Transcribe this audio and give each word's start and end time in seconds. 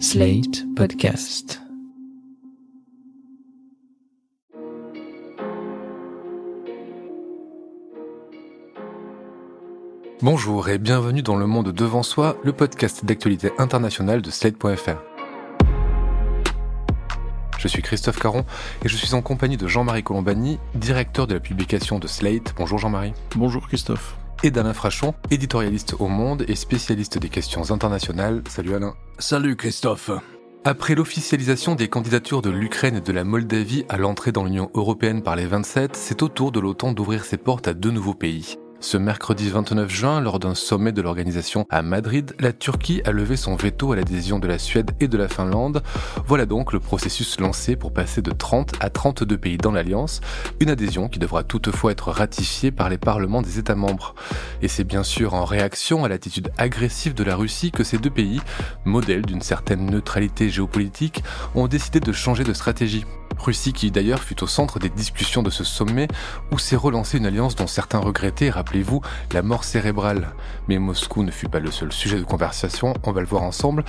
Slate 0.00 0.64
Podcast. 0.74 1.60
Bonjour 10.20 10.68
et 10.68 10.78
bienvenue 10.78 11.22
dans 11.22 11.36
Le 11.36 11.46
Monde 11.46 11.70
Devant 11.72 12.02
Soi, 12.02 12.36
le 12.42 12.52
podcast 12.52 13.04
d'actualité 13.04 13.52
internationale 13.58 14.20
de 14.20 14.30
Slate.fr. 14.30 14.96
Je 17.58 17.68
suis 17.68 17.82
Christophe 17.82 18.18
Caron 18.18 18.44
et 18.84 18.88
je 18.88 18.96
suis 18.96 19.14
en 19.14 19.22
compagnie 19.22 19.56
de 19.56 19.68
Jean-Marie 19.68 20.02
Colombani, 20.02 20.58
directeur 20.74 21.26
de 21.26 21.34
la 21.34 21.40
publication 21.40 22.00
de 22.00 22.08
Slate. 22.08 22.52
Bonjour 22.56 22.78
Jean-Marie. 22.78 23.12
Bonjour 23.36 23.68
Christophe. 23.68 24.16
Et 24.44 24.50
d'Alain 24.50 24.74
Frachon, 24.74 25.14
éditorialiste 25.30 25.94
au 26.00 26.08
Monde 26.08 26.44
et 26.48 26.54
spécialiste 26.54 27.16
des 27.16 27.30
questions 27.30 27.70
internationales. 27.70 28.42
Salut 28.46 28.74
Alain. 28.74 28.94
Salut 29.18 29.56
Christophe. 29.56 30.10
Après 30.64 30.94
l'officialisation 30.94 31.74
des 31.74 31.88
candidatures 31.88 32.42
de 32.42 32.50
l'Ukraine 32.50 32.96
et 32.96 33.00
de 33.00 33.12
la 33.12 33.24
Moldavie 33.24 33.86
à 33.88 33.96
l'entrée 33.96 34.32
dans 34.32 34.44
l'Union 34.44 34.70
européenne 34.74 35.22
par 35.22 35.34
les 35.34 35.46
27, 35.46 35.96
c'est 35.96 36.22
au 36.22 36.28
tour 36.28 36.52
de 36.52 36.60
l'OTAN 36.60 36.92
d'ouvrir 36.92 37.24
ses 37.24 37.38
portes 37.38 37.68
à 37.68 37.72
deux 37.72 37.90
nouveaux 37.90 38.12
pays. 38.12 38.58
Ce 38.84 38.98
mercredi 38.98 39.48
29 39.48 39.90
juin, 39.90 40.20
lors 40.20 40.38
d'un 40.38 40.54
sommet 40.54 40.92
de 40.92 41.00
l'organisation 41.00 41.66
à 41.70 41.80
Madrid, 41.80 42.36
la 42.38 42.52
Turquie 42.52 43.00
a 43.06 43.12
levé 43.12 43.38
son 43.38 43.56
veto 43.56 43.92
à 43.92 43.96
l'adhésion 43.96 44.38
de 44.38 44.46
la 44.46 44.58
Suède 44.58 44.90
et 45.00 45.08
de 45.08 45.16
la 45.16 45.26
Finlande. 45.26 45.82
Voilà 46.26 46.44
donc 46.44 46.74
le 46.74 46.80
processus 46.80 47.40
lancé 47.40 47.76
pour 47.76 47.94
passer 47.94 48.20
de 48.20 48.30
30 48.30 48.74
à 48.80 48.90
32 48.90 49.38
pays 49.38 49.56
dans 49.56 49.72
l'Alliance, 49.72 50.20
une 50.60 50.68
adhésion 50.68 51.08
qui 51.08 51.18
devra 51.18 51.44
toutefois 51.44 51.92
être 51.92 52.10
ratifiée 52.10 52.72
par 52.72 52.90
les 52.90 52.98
parlements 52.98 53.40
des 53.40 53.58
États 53.58 53.74
membres. 53.74 54.14
Et 54.60 54.68
c'est 54.68 54.84
bien 54.84 55.02
sûr 55.02 55.32
en 55.32 55.46
réaction 55.46 56.04
à 56.04 56.08
l'attitude 56.10 56.52
agressive 56.58 57.14
de 57.14 57.24
la 57.24 57.36
Russie 57.36 57.70
que 57.70 57.84
ces 57.84 57.96
deux 57.96 58.10
pays, 58.10 58.42
modèles 58.84 59.24
d'une 59.24 59.40
certaine 59.40 59.86
neutralité 59.86 60.50
géopolitique, 60.50 61.24
ont 61.54 61.68
décidé 61.68 62.00
de 62.00 62.12
changer 62.12 62.44
de 62.44 62.52
stratégie. 62.52 63.06
Russie 63.38 63.72
qui 63.72 63.90
d'ailleurs 63.90 64.22
fut 64.22 64.42
au 64.42 64.46
centre 64.46 64.78
des 64.78 64.88
discussions 64.88 65.42
de 65.42 65.50
ce 65.50 65.64
sommet 65.64 66.08
où 66.50 66.58
s'est 66.58 66.76
relancée 66.76 67.18
une 67.18 67.26
alliance 67.26 67.56
dont 67.56 67.66
certains 67.66 67.98
regrettaient, 67.98 68.50
rappelez-vous, 68.50 69.00
la 69.32 69.42
mort 69.42 69.64
cérébrale. 69.64 70.34
Mais 70.68 70.78
Moscou 70.78 71.22
ne 71.22 71.30
fut 71.30 71.48
pas 71.48 71.60
le 71.60 71.70
seul 71.70 71.92
sujet 71.92 72.18
de 72.18 72.24
conversation, 72.24 72.94
on 73.02 73.12
va 73.12 73.20
le 73.20 73.26
voir 73.26 73.42
ensemble. 73.42 73.84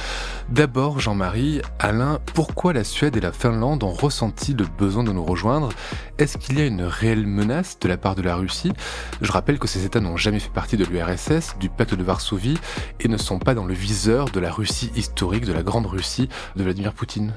D'abord, 0.50 1.00
Jean-Marie, 1.00 1.62
Alain, 1.80 2.20
pourquoi 2.34 2.74
la 2.74 2.84
Suède 2.84 3.18
et 3.18 3.22
la 3.22 3.32
Finlande 3.32 3.84
ont 3.84 3.94
ressenti 3.94 4.54
le 4.54 4.66
besoin 4.78 5.04
de 5.04 5.12
nous 5.12 5.24
rejoindre? 5.24 5.70
Est-ce 6.18 6.38
qu'il 6.38 6.60
y 6.60 6.62
a 6.62 6.66
une 6.66 6.84
réelle 6.84 7.28
menace 7.28 7.78
de 7.80 7.88
la 7.88 7.98
part 7.98 8.16
de 8.16 8.22
la 8.22 8.36
Russie? 8.36 8.74
Je 9.22 9.32
rappelle 9.32 9.60
que 9.60 9.68
ces 9.68 9.86
États 9.86 10.00
n'ont 10.00 10.18
jamais 10.18 10.40
fait 10.40 10.54
partie 10.54 10.78
de 10.78 10.86
l'URSS, 10.86 11.58
du 11.60 11.70
pacte 11.70 11.96
de 11.96 12.04
Varsovie, 12.04 12.58
et 13.00 13.08
ne 13.08 13.18
sont 13.18 13.40
pas 13.40 13.54
dans 13.54 13.66
le 13.66 13.74
viseur 13.74 14.30
de 14.30 14.40
la 14.40 14.52
Russie 14.52 14.92
historique, 14.96 15.46
de 15.46 15.54
la 15.54 15.64
Grande 15.64 15.86
Russie 15.86 16.30
de 16.56 16.64
Vladimir 16.64 16.94
Poutine. 16.94 17.34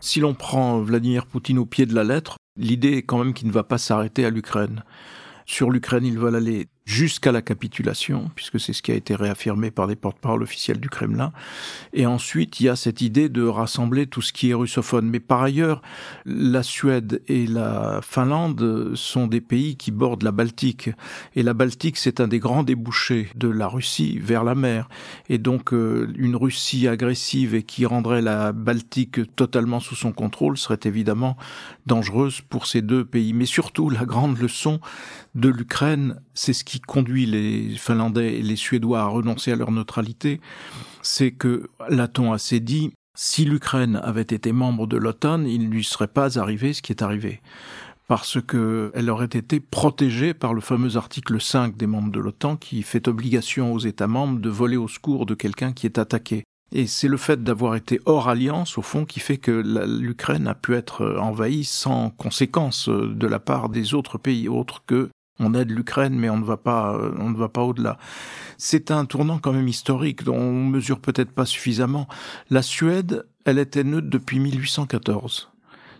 Si 0.00 0.20
l'on 0.20 0.34
prend 0.34 0.80
Vladimir 0.80 1.26
Poutine 1.26 1.58
au 1.58 1.66
pied 1.66 1.86
de 1.86 1.94
la 1.94 2.04
lettre, 2.04 2.36
l'idée 2.56 2.92
est 2.92 3.02
quand 3.02 3.18
même 3.18 3.34
qu'il 3.34 3.48
ne 3.48 3.52
va 3.52 3.64
pas 3.64 3.78
s'arrêter 3.78 4.24
à 4.24 4.30
l'Ukraine. 4.30 4.84
Sur 5.46 5.70
l'Ukraine, 5.70 6.04
ils 6.04 6.18
veulent 6.18 6.36
aller 6.36 6.68
jusqu'à 6.88 7.32
la 7.32 7.42
capitulation, 7.42 8.30
puisque 8.34 8.58
c'est 8.58 8.72
ce 8.72 8.80
qui 8.80 8.92
a 8.92 8.94
été 8.94 9.14
réaffirmé 9.14 9.70
par 9.70 9.86
des 9.86 9.94
porte-parole 9.94 10.42
officiels 10.42 10.80
du 10.80 10.88
Kremlin. 10.88 11.32
Et 11.92 12.06
ensuite, 12.06 12.60
il 12.60 12.64
y 12.64 12.68
a 12.70 12.76
cette 12.76 13.02
idée 13.02 13.28
de 13.28 13.42
rassembler 13.42 14.06
tout 14.06 14.22
ce 14.22 14.32
qui 14.32 14.48
est 14.48 14.54
russophone. 14.54 15.06
Mais 15.06 15.20
par 15.20 15.42
ailleurs, 15.42 15.82
la 16.24 16.62
Suède 16.62 17.20
et 17.28 17.46
la 17.46 18.00
Finlande 18.02 18.92
sont 18.94 19.26
des 19.26 19.42
pays 19.42 19.76
qui 19.76 19.90
bordent 19.90 20.22
la 20.22 20.32
Baltique. 20.32 20.88
Et 21.36 21.42
la 21.42 21.52
Baltique, 21.52 21.98
c'est 21.98 22.20
un 22.20 22.26
des 22.26 22.38
grands 22.38 22.62
débouchés 22.62 23.28
de 23.34 23.48
la 23.48 23.68
Russie 23.68 24.18
vers 24.18 24.42
la 24.42 24.54
mer. 24.54 24.88
Et 25.28 25.36
donc, 25.36 25.74
euh, 25.74 26.10
une 26.16 26.36
Russie 26.36 26.88
agressive 26.88 27.54
et 27.54 27.64
qui 27.64 27.84
rendrait 27.84 28.22
la 28.22 28.52
Baltique 28.52 29.36
totalement 29.36 29.80
sous 29.80 29.94
son 29.94 30.12
contrôle 30.12 30.56
serait 30.56 30.80
évidemment 30.84 31.36
dangereuse 31.84 32.40
pour 32.40 32.66
ces 32.66 32.80
deux 32.80 33.04
pays. 33.04 33.34
Mais 33.34 33.44
surtout, 33.44 33.90
la 33.90 34.06
grande 34.06 34.38
leçon 34.38 34.80
de 35.34 35.50
l'Ukraine, 35.50 36.18
c'est 36.32 36.54
ce 36.54 36.64
qui 36.64 36.77
conduit 36.80 37.26
les 37.26 37.76
Finlandais 37.76 38.34
et 38.34 38.42
les 38.42 38.56
Suédois 38.56 39.00
à 39.00 39.06
renoncer 39.06 39.52
à 39.52 39.56
leur 39.56 39.70
neutralité, 39.70 40.40
c'est 41.02 41.30
que, 41.30 41.68
l'a-t-on 41.88 42.32
assez 42.32 42.60
dit, 42.60 42.92
si 43.14 43.44
l'Ukraine 43.44 44.00
avait 44.02 44.22
été 44.22 44.52
membre 44.52 44.86
de 44.86 44.96
l'OTAN, 44.96 45.44
il 45.44 45.68
ne 45.68 45.74
lui 45.74 45.84
serait 45.84 46.06
pas 46.06 46.38
arrivé 46.38 46.72
ce 46.72 46.82
qui 46.82 46.92
est 46.92 47.02
arrivé 47.02 47.40
parce 48.08 48.38
qu'elle 48.40 49.10
aurait 49.10 49.26
été 49.26 49.60
protégée 49.60 50.32
par 50.32 50.54
le 50.54 50.62
fameux 50.62 50.96
article 50.96 51.40
5 51.40 51.76
des 51.76 51.86
membres 51.86 52.10
de 52.10 52.18
l'OTAN 52.18 52.56
qui 52.56 52.82
fait 52.82 53.06
obligation 53.06 53.72
aux 53.74 53.78
États 53.78 54.06
membres 54.06 54.40
de 54.40 54.48
voler 54.48 54.78
au 54.78 54.88
secours 54.88 55.26
de 55.26 55.34
quelqu'un 55.34 55.72
qui 55.72 55.84
est 55.84 55.98
attaqué. 55.98 56.44
Et 56.72 56.86
c'est 56.86 57.08
le 57.08 57.18
fait 57.18 57.42
d'avoir 57.44 57.76
été 57.76 58.00
hors 58.06 58.28
alliance, 58.28 58.78
au 58.78 58.82
fond, 58.82 59.04
qui 59.04 59.20
fait 59.20 59.36
que 59.36 59.50
l'Ukraine 60.00 60.46
a 60.46 60.54
pu 60.54 60.74
être 60.74 61.16
envahie 61.18 61.64
sans 61.64 62.10
conséquence 62.10 62.88
de 62.88 63.26
la 63.26 63.38
part 63.38 63.68
des 63.68 63.94
autres 63.94 64.18
pays 64.18 64.48
autres 64.48 64.82
que 64.86 65.08
on 65.38 65.54
aide 65.54 65.70
l'Ukraine, 65.70 66.14
mais 66.14 66.30
on 66.30 66.38
ne 66.38 66.44
va 66.44 66.56
pas, 66.56 66.94
euh, 66.94 67.12
on 67.18 67.30
ne 67.30 67.36
va 67.36 67.48
pas 67.48 67.62
au-delà. 67.62 67.98
C'est 68.56 68.90
un 68.90 69.04
tournant 69.04 69.38
quand 69.38 69.52
même 69.52 69.68
historique 69.68 70.24
dont 70.24 70.36
on 70.36 70.64
mesure 70.64 71.00
peut-être 71.00 71.30
pas 71.30 71.46
suffisamment. 71.46 72.08
La 72.50 72.62
Suède, 72.62 73.26
elle 73.44 73.58
était 73.58 73.84
neutre 73.84 74.08
depuis 74.08 74.40
1814 74.40 75.50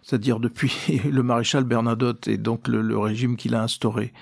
c'est-à-dire 0.02 0.40
depuis 0.40 0.72
le 1.10 1.22
maréchal 1.22 1.64
Bernadotte 1.64 2.28
et 2.28 2.36
donc 2.36 2.68
le, 2.68 2.98
régime 2.98 3.36
qu'il 3.36 3.54
a 3.54 3.62
instauré. 3.62 4.12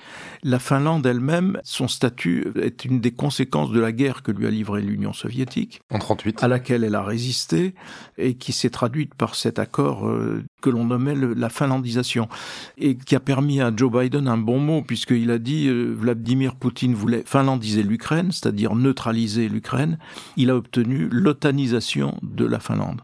La 0.43 0.59
Finlande 0.59 1.07
elle-même, 1.07 1.61
son 1.65 1.89
statut 1.89 2.53
est 2.61 2.85
une 2.85 3.01
des 3.01 3.13
conséquences 3.13 3.71
de 3.71 3.81
la 3.81 3.93
guerre 3.93 4.23
que 4.23 4.33
lui 4.33 4.47
a 4.47 4.51
livrée 4.51 4.83
l'Union 4.83 5.13
soviétique, 5.13 5.81
en 5.91 5.99
38, 5.99 6.43
à 6.43 6.49
laquelle 6.49 6.85
elle 6.85 6.95
a 6.95 7.03
résisté 7.03 7.75
et 8.19 8.35
qui 8.35 8.53
s'est 8.53 8.71
traduite 8.71 9.15
par 9.15 9.35
cet 9.35 9.59
accord 9.59 10.07
euh, 10.07 10.45
que 10.63 10.71
l'on 10.71 10.85
nommait 10.85 11.15
la 11.15 11.49
finlandisation 11.49 12.29
et 12.79 12.97
qui 12.97 13.15
a 13.15 13.21
permis 13.21 13.61
à 13.61 13.73
Joe 13.75 13.91
Biden 13.91 14.29
un 14.29 14.39
bon 14.39 14.59
mot 14.59 14.83
puisqu'il 14.83 15.31
a 15.31 15.39
dit 15.39 15.69
euh, 15.69 15.95
Vladimir 15.97 16.57
Poutine 16.57 16.95
voulait 16.95 17.23
finlandiser 17.25 17.83
l'Ukraine, 17.83 18.33
c'est-à-dire 18.33 18.75
neutraliser 18.75 19.49
l'Ukraine. 19.49 19.99
Il 20.37 20.51
a 20.51 20.57
obtenu 20.57 21.09
l'otanisation 21.11 22.19
de 22.23 22.45
la 22.45 22.61
Finlande. 22.61 23.01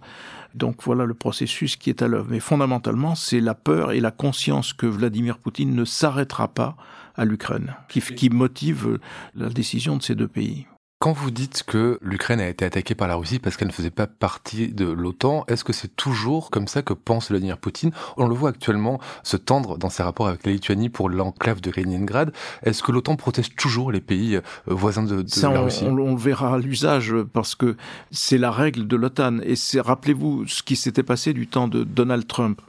Donc 0.55 0.83
voilà 0.83 1.05
le 1.05 1.15
processus 1.15 1.77
qui 1.77 1.91
est 1.91 2.03
à 2.03 2.09
l'œuvre. 2.09 2.29
Mais 2.31 2.41
fondamentalement, 2.41 3.15
c'est 3.15 3.41
la 3.41 3.55
peur 3.55 3.93
et 3.93 4.01
la 4.01 4.11
conscience 4.11 4.73
que 4.73 4.87
Vladimir 4.87 5.39
Poutine 5.39 5.75
ne 5.75 5.85
s'arrêtera 5.85 6.49
pas 6.49 6.77
à 7.15 7.25
l'Ukraine 7.25 7.75
qui, 7.89 8.01
qui 8.01 8.31
motive 8.31 8.99
la 9.35 9.49
décision 9.49 9.97
de 9.97 10.03
ces 10.03 10.15
deux 10.15 10.29
pays. 10.29 10.67
Quand 11.03 11.11
vous 11.11 11.33
dites 11.33 11.65
que 11.65 11.99
l'Ukraine 12.01 12.39
a 12.39 12.47
été 12.47 12.65
attaquée 12.65 12.95
par 12.95 13.09
la 13.09 13.17
Russie 13.17 13.41
parce 13.41 13.57
qu'elle 13.57 13.67
ne 13.67 13.73
faisait 13.73 13.91
pas 13.91 14.07
partie 14.07 14.69
de 14.69 14.85
l'OTAN, 14.89 15.45
est-ce 15.49 15.65
que 15.65 15.73
c'est 15.73 15.97
toujours 15.97 16.49
comme 16.49 16.69
ça 16.69 16.83
que 16.83 16.93
pense 16.93 17.31
Vladimir 17.31 17.59
Poutine? 17.59 17.91
On 18.17 18.29
le 18.29 18.37
voit 18.37 18.51
actuellement 18.51 19.01
se 19.25 19.37
tendre 19.37 19.79
dans 19.79 19.91
ses 19.91 20.05
rapports 20.05 20.29
avec 20.29 20.47
la 20.47 20.53
Lituanie 20.53 20.91
pour 20.91 21.11
l'enclave 21.11 21.61
de 21.61 21.73
Kaliningrad. 21.73 22.33
Est-ce 22.63 22.85
que 22.85 22.93
l'OTAN 22.93 23.17
protège 23.17 23.57
toujours 23.57 23.91
les 23.91 24.01
pays 24.01 24.37
euh, 24.37 24.43
voisins 24.67 25.03
de, 25.03 25.23
de 25.23 25.43
la 25.43 25.63
Russie? 25.63 25.83
on, 25.89 25.99
on, 25.99 26.15
verra 26.15 26.55
à 26.55 26.59
l'usage 26.59 27.13
parce 27.33 27.57
que 27.57 27.77
c'est 28.13 28.39
la 28.39 28.53
règle 28.53 28.87
de 28.87 28.95
l'OTAN. 28.95 29.39
Et 29.43 29.57
c'est 29.57 29.81
rappelez-vous 29.81 30.47
ce 30.47 30.63
qui 30.63 30.77
s'était 30.77 31.03
passé 31.03 31.33
du 31.33 31.49
temps 31.49 31.67
de 31.67 31.83
Donald 31.83 32.29
Trump 32.29 32.63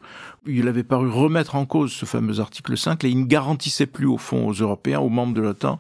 il 0.46 0.68
avait 0.68 0.84
paru 0.84 1.10
remettre 1.10 1.56
en 1.56 1.66
cause 1.66 1.92
ce 1.92 2.06
fameux 2.06 2.40
article 2.40 2.78
5 2.78 3.04
et 3.04 3.10
il 3.10 3.20
ne 3.22 3.26
garantissait 3.26 3.86
plus 3.86 4.06
au 4.06 4.18
fond 4.18 4.48
aux 4.48 4.54
Européens, 4.54 5.00
aux 5.00 5.10
membres 5.10 5.34
de 5.34 5.42
l'OTAN, 5.42 5.80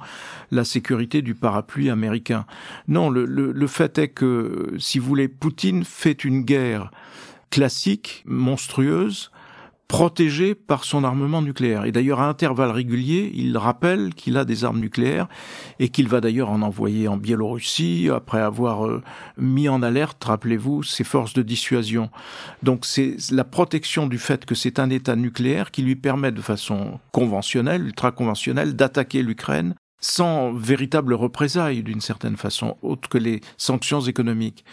la 0.51 0.63
sécurité 0.63 1.21
du 1.21 1.35
parapluie 1.35 1.89
américain. 1.89 2.45
Non, 2.87 3.09
le, 3.09 3.25
le, 3.25 3.51
le 3.51 3.67
fait 3.67 3.97
est 3.97 4.09
que, 4.09 4.73
si 4.79 4.99
vous 4.99 5.07
voulez, 5.07 5.27
Poutine 5.27 5.83
fait 5.83 6.23
une 6.23 6.41
guerre 6.41 6.91
classique, 7.49 8.23
monstrueuse, 8.25 9.31
protégé 9.93 10.55
par 10.55 10.85
son 10.85 11.03
armement 11.03 11.43
nucléaire. 11.43 11.85
Et 11.85 11.91
d'ailleurs, 11.91 12.19
à 12.19 12.27
intervalles 12.27 12.71
réguliers, 12.71 13.31
il 13.35 13.55
rappelle 13.59 14.15
qu'il 14.15 14.37
a 14.37 14.43
des 14.43 14.65
armes 14.65 14.79
nucléaires 14.79 15.27
et 15.77 15.89
qu'il 15.89 16.07
va 16.07 16.19
d'ailleurs 16.19 16.49
en 16.49 16.63
envoyer 16.63 17.07
en 17.07 17.15
Biélorussie 17.15 18.09
après 18.11 18.41
avoir 18.41 18.87
euh, 18.87 19.03
mis 19.37 19.69
en 19.69 19.83
alerte, 19.83 20.23
rappelez-vous, 20.23 20.81
ses 20.81 21.03
forces 21.03 21.33
de 21.33 21.43
dissuasion. 21.43 22.09
Donc 22.63 22.87
c'est 22.87 23.17
la 23.29 23.43
protection 23.43 24.07
du 24.07 24.17
fait 24.17 24.45
que 24.45 24.55
c'est 24.55 24.79
un 24.79 24.89
État 24.89 25.15
nucléaire 25.15 25.69
qui 25.69 25.83
lui 25.83 25.95
permet 25.95 26.31
de 26.31 26.41
façon 26.41 26.99
conventionnelle, 27.11 27.85
ultra 27.85 28.11
conventionnelle, 28.11 28.75
d'attaquer 28.75 29.21
l'Ukraine 29.21 29.75
sans 29.99 30.51
véritable 30.53 31.13
représailles 31.13 31.83
d'une 31.83 32.01
certaine 32.01 32.35
façon, 32.35 32.77
autre 32.81 33.07
que 33.09 33.19
les 33.19 33.41
sanctions 33.57 34.01
économiques. 34.01 34.65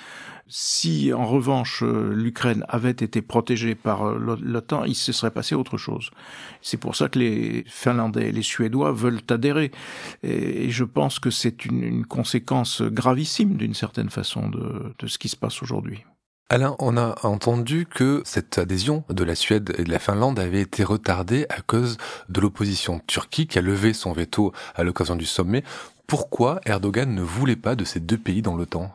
Si 0.52 1.12
en 1.12 1.26
revanche 1.26 1.84
euh, 1.84 2.12
l'Ukraine 2.12 2.64
avait 2.68 2.90
été 2.90 3.22
protégée 3.22 3.76
par 3.76 4.08
euh, 4.08 4.38
l'OTAN, 4.42 4.82
il 4.82 4.96
se 4.96 5.12
serait 5.12 5.30
passé 5.30 5.54
autre 5.54 5.78
chose. 5.78 6.10
C'est 6.60 6.76
pour 6.76 6.96
ça 6.96 7.08
que 7.08 7.20
les 7.20 7.62
Finlandais 7.68 8.30
et 8.30 8.32
les 8.32 8.42
Suédois 8.42 8.90
veulent 8.90 9.20
adhérer. 9.30 9.70
Et 10.24 10.68
je 10.70 10.82
pense 10.82 11.20
que 11.20 11.30
c'est 11.30 11.64
une, 11.64 12.04
conséquence 12.04 12.82
gravissime 12.82 13.56
d'une 13.56 13.74
certaine 13.74 14.10
façon 14.10 14.48
de, 14.48 15.06
ce 15.06 15.18
qui 15.18 15.28
se 15.28 15.36
passe 15.36 15.62
aujourd'hui. 15.62 16.04
Alain, 16.48 16.74
on 16.80 16.96
a 16.96 17.14
entendu 17.22 17.86
que 17.86 18.22
cette 18.24 18.58
adhésion 18.58 19.04
de 19.08 19.22
la 19.22 19.36
Suède 19.36 19.72
et 19.78 19.84
de 19.84 19.90
la 19.92 20.00
Finlande 20.00 20.40
avait 20.40 20.62
été 20.62 20.82
retardée 20.82 21.46
à 21.48 21.60
cause 21.60 21.96
de 22.28 22.40
l'opposition 22.40 23.00
turque 23.06 23.46
qui 23.48 23.58
a 23.58 23.62
levé 23.62 23.92
son 23.92 24.12
veto 24.12 24.52
à 24.74 24.82
l'occasion 24.82 25.14
du 25.14 25.26
sommet. 25.26 25.62
Pourquoi 26.08 26.60
Erdogan 26.66 27.14
ne 27.14 27.22
voulait 27.22 27.54
pas 27.54 27.76
de 27.76 27.84
ces 27.84 28.00
deux 28.00 28.18
pays 28.18 28.42
dans 28.42 28.56
l'OTAN? 28.56 28.92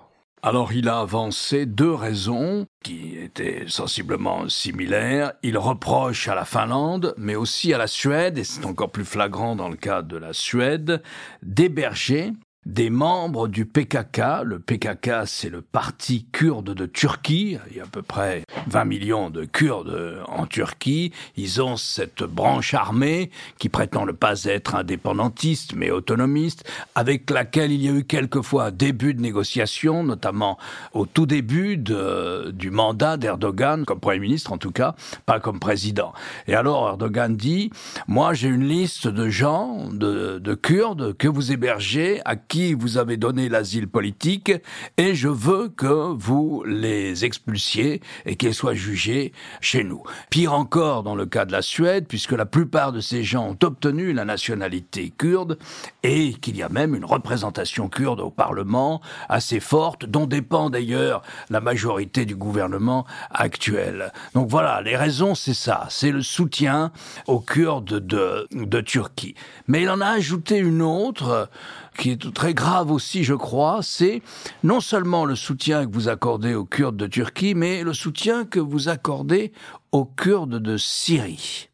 Alors 0.47 0.73
il 0.73 0.89
a 0.89 0.99
avancé 0.99 1.65
deux 1.65 1.91
raisons 1.91 2.67
qui 2.83 3.17
étaient 3.17 3.63
sensiblement 3.67 4.47
similaires. 4.47 5.33
Il 5.41 5.57
reproche 5.57 6.27
à 6.27 6.35
la 6.35 6.45
Finlande, 6.45 7.15
mais 7.17 7.33
aussi 7.33 7.73
à 7.73 7.79
la 7.79 7.87
Suède, 7.87 8.37
et 8.37 8.43
c'est 8.43 8.63
encore 8.63 8.91
plus 8.91 9.05
flagrant 9.05 9.55
dans 9.55 9.69
le 9.69 9.75
cas 9.75 10.03
de 10.03 10.17
la 10.17 10.33
Suède, 10.33 11.01
d'héberger 11.41 12.31
des 12.65 12.89
membres 12.89 13.47
du 13.47 13.65
PKK. 13.65 14.43
Le 14.43 14.59
PKK, 14.59 15.25
c'est 15.25 15.49
le 15.49 15.61
parti 15.61 16.25
kurde 16.31 16.73
de 16.73 16.85
Turquie. 16.85 17.57
Il 17.69 17.77
y 17.77 17.79
a 17.79 17.83
à 17.83 17.87
peu 17.87 18.01
près 18.01 18.43
20 18.67 18.85
millions 18.85 19.29
de 19.29 19.45
Kurdes 19.45 20.23
en 20.27 20.47
Turquie. 20.47 21.11
Ils 21.37 21.61
ont 21.61 21.77
cette 21.77 22.23
branche 22.23 22.73
armée 22.73 23.29
qui 23.59 23.69
prétend 23.69 24.05
ne 24.05 24.11
pas 24.11 24.45
être 24.45 24.75
indépendantiste, 24.75 25.73
mais 25.75 25.91
autonomiste, 25.91 26.63
avec 26.95 27.29
laquelle 27.29 27.71
il 27.71 27.83
y 27.83 27.89
a 27.89 27.91
eu 27.91 28.03
quelquefois 28.03 28.71
début 28.71 29.13
de 29.13 29.21
négociation, 29.21 30.03
notamment 30.03 30.57
au 30.93 31.05
tout 31.05 31.27
début 31.27 31.77
du 31.77 32.71
mandat 32.71 33.17
d'Erdogan, 33.17 33.85
comme 33.85 33.99
Premier 33.99 34.19
ministre 34.19 34.51
en 34.51 34.57
tout 34.57 34.71
cas, 34.71 34.95
pas 35.25 35.39
comme 35.39 35.59
président. 35.59 36.13
Et 36.47 36.55
alors 36.55 36.87
Erdogan 36.87 37.35
dit, 37.35 37.69
moi 38.07 38.33
j'ai 38.33 38.47
une 38.47 38.67
liste 38.67 39.07
de 39.07 39.29
gens, 39.29 39.89
de, 39.91 40.39
de 40.39 40.53
Kurdes, 40.55 41.15
que 41.17 41.27
vous 41.27 41.51
hébergez, 41.51 42.21
à 42.25 42.35
qui 42.55 42.73
vous 42.73 42.97
avez 42.97 43.17
donné 43.17 43.49
l'asile 43.49 43.89
politique 43.89 44.49
et 44.95 45.13
je 45.13 45.27
veux 45.27 45.67
que 45.67 46.13
vous 46.13 46.63
les 46.65 47.25
expulsiez 47.25 48.01
et 48.25 48.37
qu'ils 48.37 48.53
soient 48.53 48.73
jugés 48.73 49.33
chez 49.59 49.83
nous. 49.83 50.03
Pire 50.29 50.53
encore 50.53 51.03
dans 51.03 51.15
le 51.15 51.25
cas 51.25 51.43
de 51.43 51.51
la 51.51 51.61
Suède, 51.61 52.05
puisque 52.07 52.31
la 52.31 52.45
plupart 52.45 52.93
de 52.93 53.01
ces 53.01 53.25
gens 53.25 53.45
ont 53.45 53.57
obtenu 53.61 54.13
la 54.13 54.23
nationalité 54.23 55.09
kurde 55.09 55.57
et 56.01 56.31
qu'il 56.35 56.55
y 56.55 56.63
a 56.63 56.69
même 56.69 56.95
une 56.95 57.03
représentation 57.03 57.89
kurde 57.89 58.21
au 58.21 58.29
Parlement 58.29 59.01
assez 59.27 59.59
forte, 59.59 60.05
dont 60.05 60.25
dépend 60.25 60.69
d'ailleurs 60.69 61.23
la 61.49 61.59
majorité 61.59 62.23
du 62.23 62.37
gouvernement 62.37 63.05
actuel. 63.31 64.13
Donc 64.33 64.49
voilà, 64.49 64.81
les 64.81 64.95
raisons, 64.95 65.35
c'est 65.35 65.53
ça, 65.53 65.87
c'est 65.89 66.11
le 66.11 66.21
soutien 66.21 66.93
aux 67.27 67.41
Kurdes 67.41 67.99
de, 67.99 68.47
de 68.53 68.79
Turquie. 68.79 69.35
Mais 69.67 69.81
il 69.81 69.89
en 69.89 69.99
a 69.99 70.07
ajouté 70.07 70.57
une 70.57 70.81
autre 70.81 71.49
qui 71.97 72.11
est 72.11 72.33
très 72.33 72.53
grave 72.53 72.91
aussi, 72.91 73.23
je 73.23 73.33
crois, 73.33 73.79
c'est 73.81 74.21
non 74.63 74.79
seulement 74.79 75.25
le 75.25 75.35
soutien 75.35 75.85
que 75.85 75.91
vous 75.91 76.09
accordez 76.09 76.53
aux 76.53 76.65
Kurdes 76.65 76.97
de 76.97 77.07
Turquie, 77.07 77.55
mais 77.55 77.83
le 77.83 77.93
soutien 77.93 78.45
que 78.45 78.59
vous 78.59 78.89
accordez 78.89 79.51
aux 79.91 80.05
Kurdes 80.05 80.59
de 80.59 80.77
Syrie. 80.77 81.69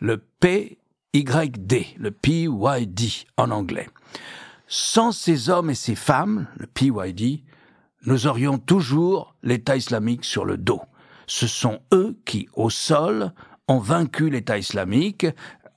Le 0.00 0.22
PYD, 0.40 1.86
le 1.98 2.10
PYD 2.10 3.26
en 3.36 3.50
anglais. 3.50 3.88
Sans 4.66 5.12
ces 5.12 5.50
hommes 5.50 5.70
et 5.70 5.74
ces 5.74 5.96
femmes, 5.96 6.46
le 6.56 6.66
PYD, 6.66 7.42
nous 8.06 8.26
aurions 8.26 8.58
toujours 8.58 9.34
l'État 9.42 9.76
islamique 9.76 10.24
sur 10.24 10.44
le 10.44 10.56
dos. 10.56 10.80
Ce 11.26 11.46
sont 11.46 11.80
eux 11.92 12.18
qui, 12.24 12.48
au 12.54 12.70
sol, 12.70 13.32
ont 13.68 13.78
vaincu 13.78 14.30
l'État 14.30 14.58
islamique, 14.58 15.26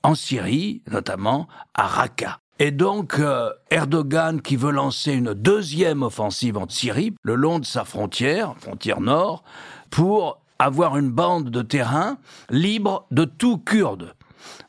en 0.02 0.14
Syrie, 0.14 0.82
notamment 0.90 1.48
à 1.74 1.86
Raqqa. 1.86 2.40
Et 2.60 2.70
donc 2.70 3.18
euh, 3.18 3.50
Erdogan 3.70 4.40
qui 4.40 4.54
veut 4.56 4.70
lancer 4.70 5.12
une 5.12 5.34
deuxième 5.34 6.02
offensive 6.02 6.56
en 6.56 6.68
Syrie, 6.68 7.12
le 7.22 7.34
long 7.34 7.58
de 7.58 7.64
sa 7.64 7.84
frontière, 7.84 8.54
frontière 8.58 9.00
nord, 9.00 9.42
pour 9.90 10.40
avoir 10.60 10.96
une 10.96 11.10
bande 11.10 11.50
de 11.50 11.62
terrain 11.62 12.16
libre 12.50 13.06
de 13.10 13.24
tout 13.24 13.58
kurde 13.58 14.14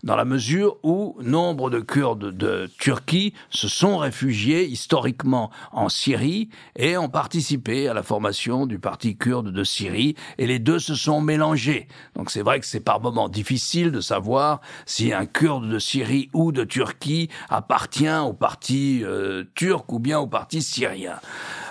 dans 0.03 0.15
la 0.15 0.25
mesure 0.25 0.77
où 0.83 1.17
nombre 1.21 1.69
de 1.69 1.79
Kurdes 1.79 2.31
de 2.31 2.69
Turquie 2.77 3.33
se 3.49 3.67
sont 3.67 3.97
réfugiés 3.97 4.65
historiquement 4.65 5.51
en 5.71 5.89
Syrie 5.89 6.49
et 6.75 6.97
ont 6.97 7.09
participé 7.09 7.87
à 7.87 7.93
la 7.93 8.03
formation 8.03 8.65
du 8.65 8.79
parti 8.79 9.17
kurde 9.17 9.51
de 9.51 9.63
Syrie, 9.63 10.15
et 10.37 10.47
les 10.47 10.59
deux 10.59 10.79
se 10.79 10.95
sont 10.95 11.21
mélangés. 11.21 11.87
Donc 12.15 12.31
c'est 12.31 12.41
vrai 12.41 12.59
que 12.59 12.65
c'est 12.65 12.79
par 12.79 13.01
moments 13.01 13.29
difficile 13.29 13.91
de 13.91 14.01
savoir 14.01 14.61
si 14.85 15.13
un 15.13 15.25
Kurde 15.25 15.69
de 15.69 15.79
Syrie 15.79 16.29
ou 16.33 16.51
de 16.51 16.63
Turquie 16.63 17.29
appartient 17.49 18.07
au 18.07 18.33
parti 18.33 19.01
euh, 19.03 19.43
turc 19.55 19.91
ou 19.91 19.99
bien 19.99 20.19
au 20.19 20.27
parti 20.27 20.61
syrien. 20.61 21.15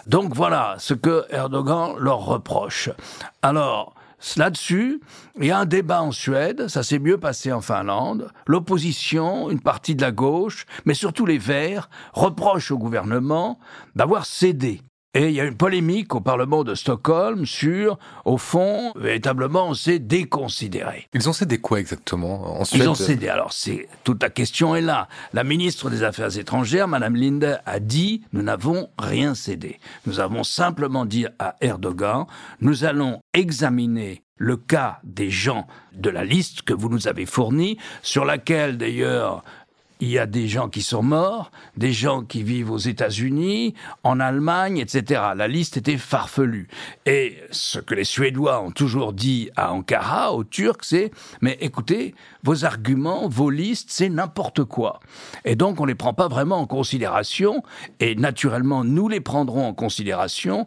Donc 0.06 0.34
voilà 0.34 0.76
ce 0.78 0.94
que 0.94 1.24
Erdogan 1.30 1.94
leur 1.98 2.24
reproche. 2.24 2.90
Alors, 3.42 3.94
Là-dessus, 4.36 5.00
il 5.38 5.46
y 5.46 5.50
a 5.50 5.58
un 5.58 5.66
débat 5.66 6.02
en 6.02 6.12
Suède, 6.12 6.68
ça 6.68 6.82
s'est 6.82 6.98
mieux 6.98 7.18
passé 7.18 7.52
en 7.52 7.60
Finlande. 7.60 8.30
L'opposition, 8.46 9.50
une 9.50 9.60
partie 9.60 9.94
de 9.94 10.02
la 10.02 10.12
gauche, 10.12 10.66
mais 10.84 10.94
surtout 10.94 11.26
les 11.26 11.38
Verts, 11.38 11.88
reprochent 12.12 12.70
au 12.70 12.78
gouvernement 12.78 13.58
d'avoir 13.94 14.26
cédé 14.26 14.80
et 15.14 15.28
il 15.28 15.34
y 15.34 15.40
a 15.40 15.44
une 15.44 15.56
polémique 15.56 16.14
au 16.14 16.20
Parlement 16.20 16.64
de 16.64 16.74
Stockholm 16.74 17.46
sur, 17.46 17.98
au 18.24 18.36
fond, 18.36 18.92
véritablement, 18.96 19.68
on 19.68 19.74
s'est 19.74 20.00
déconsidéré. 20.00 21.08
Ils 21.14 21.28
ont 21.28 21.32
cédé 21.32 21.58
quoi 21.58 21.78
exactement 21.78 22.60
en 22.60 22.64
Suède 22.64 22.82
Ils 22.82 22.88
ont 22.88 22.94
cédé. 22.94 23.28
Alors, 23.28 23.52
c'est 23.52 23.88
toute 24.02 24.22
la 24.22 24.30
question 24.30 24.74
est 24.74 24.80
là. 24.80 25.08
La 25.32 25.44
ministre 25.44 25.88
des 25.88 26.02
Affaires 26.02 26.36
étrangères, 26.36 26.88
Madame 26.88 27.14
Linde, 27.14 27.60
a 27.64 27.78
dit 27.78 28.22
nous 28.32 28.42
n'avons 28.42 28.88
rien 28.98 29.34
cédé. 29.34 29.78
Nous 30.06 30.18
avons 30.18 30.42
simplement 30.42 31.04
dit 31.04 31.26
à 31.38 31.56
Erdogan 31.60 32.26
nous 32.60 32.84
allons 32.84 33.20
examiner 33.32 34.22
le 34.36 34.56
cas 34.56 34.98
des 35.04 35.30
gens 35.30 35.66
de 35.92 36.10
la 36.10 36.24
liste 36.24 36.62
que 36.62 36.74
vous 36.74 36.88
nous 36.88 37.06
avez 37.06 37.24
fournie, 37.24 37.78
sur 38.02 38.24
laquelle 38.24 38.76
d'ailleurs 38.76 39.44
il 40.04 40.10
y 40.10 40.18
a 40.18 40.26
des 40.26 40.48
gens 40.48 40.68
qui 40.68 40.82
sont 40.82 41.02
morts, 41.02 41.50
des 41.78 41.92
gens 41.92 42.22
qui 42.22 42.42
vivent 42.42 42.70
aux 42.70 42.78
États-Unis, 42.78 43.74
en 44.02 44.20
Allemagne, 44.20 44.76
etc. 44.76 45.22
La 45.34 45.48
liste 45.48 45.78
était 45.78 45.96
farfelue. 45.96 46.68
Et 47.06 47.38
ce 47.50 47.78
que 47.78 47.94
les 47.94 48.04
Suédois 48.04 48.60
ont 48.60 48.70
toujours 48.70 49.14
dit 49.14 49.48
à 49.56 49.72
Ankara, 49.72 50.34
aux 50.34 50.44
Turcs, 50.44 50.82
c'est 50.82 51.10
mais 51.40 51.56
écoutez, 51.60 52.14
vos 52.42 52.66
arguments, 52.66 53.28
vos 53.28 53.48
listes, 53.48 53.88
c'est 53.90 54.10
n'importe 54.10 54.64
quoi. 54.64 55.00
Et 55.46 55.56
donc 55.56 55.80
on 55.80 55.86
les 55.86 55.94
prend 55.94 56.12
pas 56.12 56.28
vraiment 56.28 56.58
en 56.58 56.66
considération. 56.66 57.62
Et 57.98 58.14
naturellement, 58.14 58.84
nous 58.84 59.08
les 59.08 59.20
prendrons 59.20 59.66
en 59.66 59.72
considération 59.72 60.66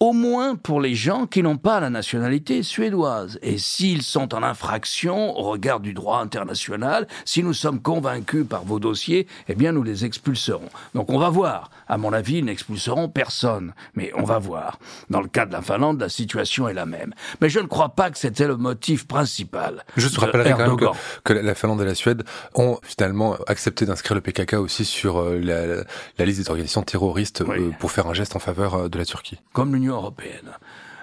au 0.00 0.12
moins 0.12 0.56
pour 0.56 0.80
les 0.80 0.94
gens 0.94 1.26
qui 1.26 1.42
n'ont 1.42 1.56
pas 1.56 1.80
la 1.80 1.90
nationalité 1.90 2.62
suédoise. 2.62 3.38
Et 3.42 3.58
s'ils 3.58 4.02
sont 4.02 4.34
en 4.34 4.42
infraction 4.42 5.36
au 5.38 5.42
regard 5.42 5.80
du 5.80 5.94
droit 5.94 6.18
international, 6.20 7.06
si 7.24 7.42
nous 7.42 7.52
sommes 7.52 7.80
convaincus 7.80 8.46
par 8.48 8.64
vos 8.64 8.78
dossiers, 8.78 9.26
eh 9.48 9.54
bien 9.54 9.72
nous 9.72 9.82
les 9.82 10.04
expulserons. 10.04 10.68
Donc 10.94 11.10
on 11.10 11.18
va 11.18 11.30
voir. 11.30 11.70
À 11.88 11.96
mon 11.96 12.12
avis, 12.12 12.38
ils 12.38 12.44
n'expulseront 12.44 13.08
personne. 13.08 13.72
Mais 13.94 14.12
on 14.14 14.24
va 14.24 14.38
voir. 14.38 14.78
Dans 15.10 15.20
le 15.20 15.28
cas 15.28 15.46
de 15.46 15.52
la 15.52 15.62
Finlande, 15.62 16.00
la 16.00 16.08
situation 16.08 16.68
est 16.68 16.74
la 16.74 16.86
même. 16.86 17.14
Mais 17.40 17.48
je 17.48 17.60
ne 17.60 17.66
crois 17.66 17.90
pas 17.90 18.10
que 18.10 18.18
c'était 18.18 18.46
le 18.46 18.56
motif 18.56 19.06
principal. 19.06 19.84
Je 19.96 20.08
te 20.08 20.20
rappellerai 20.20 20.50
quand 20.52 20.76
même 20.76 20.92
que, 21.24 21.32
la 21.32 21.54
Finlande 21.54 21.80
et 21.82 21.84
la 21.84 21.94
Suède 21.94 22.24
ont 22.54 22.78
finalement 22.82 23.36
accepté 23.46 23.86
d'inscrire 23.86 24.14
le 24.14 24.20
PKK 24.20 24.54
aussi 24.54 24.84
sur 24.84 25.18
euh, 25.18 25.38
la, 25.38 26.24
liste 26.24 26.40
des 26.40 26.50
organisations 26.50 26.82
terroristes 26.82 27.42
euh, 27.42 27.70
pour 27.78 27.90
faire 27.90 28.06
un 28.06 28.14
geste 28.14 28.36
en 28.36 28.38
faveur 28.38 28.74
euh, 28.74 28.88
de 28.88 28.98
la 28.98 29.04
Turquie. 29.04 29.38
Comme 29.52 29.74
l'Union 29.74 29.87
européenne. 29.94 30.52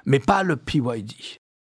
Mais 0.05 0.19
pas 0.19 0.43
le 0.43 0.55
PYD, 0.55 1.13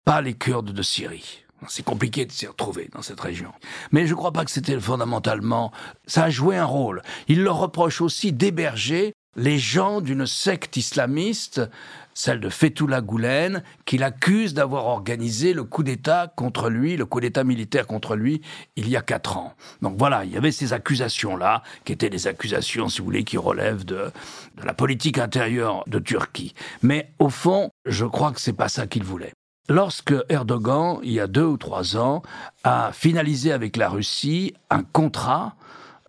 pas 0.03 0.21
les 0.21 0.33
Kurdes 0.33 0.71
de 0.71 0.81
Syrie. 0.81 1.45
C'est 1.67 1.85
compliqué 1.85 2.25
de 2.25 2.31
s'y 2.31 2.47
retrouver 2.47 2.89
dans 2.93 3.01
cette 3.01 3.19
région. 3.19 3.51
Mais 3.91 4.05
je 4.05 4.11
ne 4.11 4.17
crois 4.17 4.31
pas 4.31 4.45
que 4.45 4.51
c'était 4.51 4.79
fondamentalement... 4.79 5.71
Ça 6.05 6.25
a 6.25 6.29
joué 6.29 6.57
un 6.57 6.65
rôle. 6.65 7.01
Il 7.27 7.41
leur 7.41 7.57
reproche 7.57 8.01
aussi 8.01 8.31
d'héberger 8.31 9.13
les 9.35 9.57
gens 9.57 10.01
d'une 10.01 10.25
secte 10.25 10.77
islamiste, 10.77 11.61
celle 12.15 12.39
de 12.39 12.49
Fethullah 12.49 13.01
Gulen, 13.01 13.61
qu'il 13.85 14.01
accuse 14.01 14.53
d'avoir 14.53 14.85
organisé 14.85 15.53
le 15.53 15.65
coup 15.65 15.83
d'État 15.83 16.33
contre 16.35 16.69
lui, 16.69 16.95
le 16.97 17.05
coup 17.05 17.19
d'État 17.19 17.43
militaire 17.43 17.85
contre 17.85 18.15
lui, 18.15 18.41
il 18.77 18.89
y 18.89 18.95
a 18.95 19.01
quatre 19.01 19.37
ans. 19.37 19.53
Donc 19.81 19.97
voilà, 19.97 20.23
il 20.23 20.31
y 20.31 20.37
avait 20.37 20.53
ces 20.53 20.73
accusations-là, 20.73 21.61
qui 21.83 21.91
étaient 21.91 22.09
des 22.09 22.25
accusations, 22.25 22.89
si 22.89 22.99
vous 22.99 23.05
voulez, 23.05 23.25
qui 23.25 23.37
relèvent 23.37 23.85
de, 23.85 24.11
de 24.57 24.63
la 24.65 24.73
politique 24.73 25.19
intérieure 25.19 25.83
de 25.87 25.99
Turquie. 25.99 26.55
Mais 26.81 27.11
au 27.19 27.29
fond, 27.29 27.69
je 27.85 28.05
crois 28.05 28.31
que 28.31 28.39
c'est 28.39 28.53
pas 28.53 28.69
ça 28.69 28.87
qu'il 28.87 29.03
voulait. 29.03 29.33
Lorsque 29.67 30.13
Erdogan, 30.29 30.99
il 31.03 31.11
y 31.11 31.19
a 31.19 31.27
deux 31.27 31.43
ou 31.43 31.57
trois 31.57 31.97
ans, 31.97 32.21
a 32.63 32.91
finalisé 32.93 33.51
avec 33.51 33.77
la 33.77 33.89
Russie 33.89 34.53
un 34.69 34.83
contrat 34.83 35.55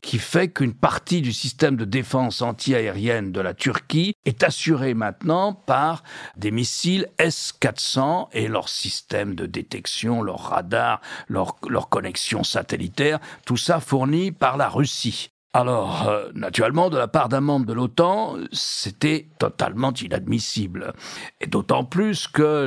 qui 0.06 0.20
fait 0.20 0.48
qu'une 0.48 0.72
partie 0.72 1.20
du 1.20 1.32
système 1.32 1.74
de 1.74 1.84
défense 1.84 2.40
antiaérienne 2.40 3.32
de 3.32 3.40
la 3.40 3.54
Turquie 3.54 4.14
est 4.24 4.44
assurée 4.44 4.94
maintenant 4.94 5.52
par 5.52 6.04
des 6.36 6.52
missiles 6.52 7.08
S-400 7.18 8.28
et 8.30 8.46
leur 8.46 8.68
système 8.68 9.34
de 9.34 9.46
détection, 9.46 10.22
leur 10.22 10.50
radar, 10.50 11.00
leur, 11.26 11.56
leur 11.68 11.88
connexion 11.88 12.44
satellitaire, 12.44 13.18
tout 13.44 13.56
ça 13.56 13.80
fourni 13.80 14.30
par 14.30 14.56
la 14.56 14.68
Russie. 14.68 15.30
Alors, 15.52 16.06
euh, 16.08 16.28
naturellement, 16.34 16.90
de 16.90 16.98
la 16.98 17.08
part 17.08 17.30
d'un 17.30 17.40
membre 17.40 17.64
de 17.64 17.72
l'OTAN, 17.72 18.36
c'était 18.52 19.28
totalement 19.38 19.92
inadmissible. 19.94 20.92
Et 21.40 21.46
d'autant 21.46 21.82
plus 21.82 22.28
que 22.28 22.66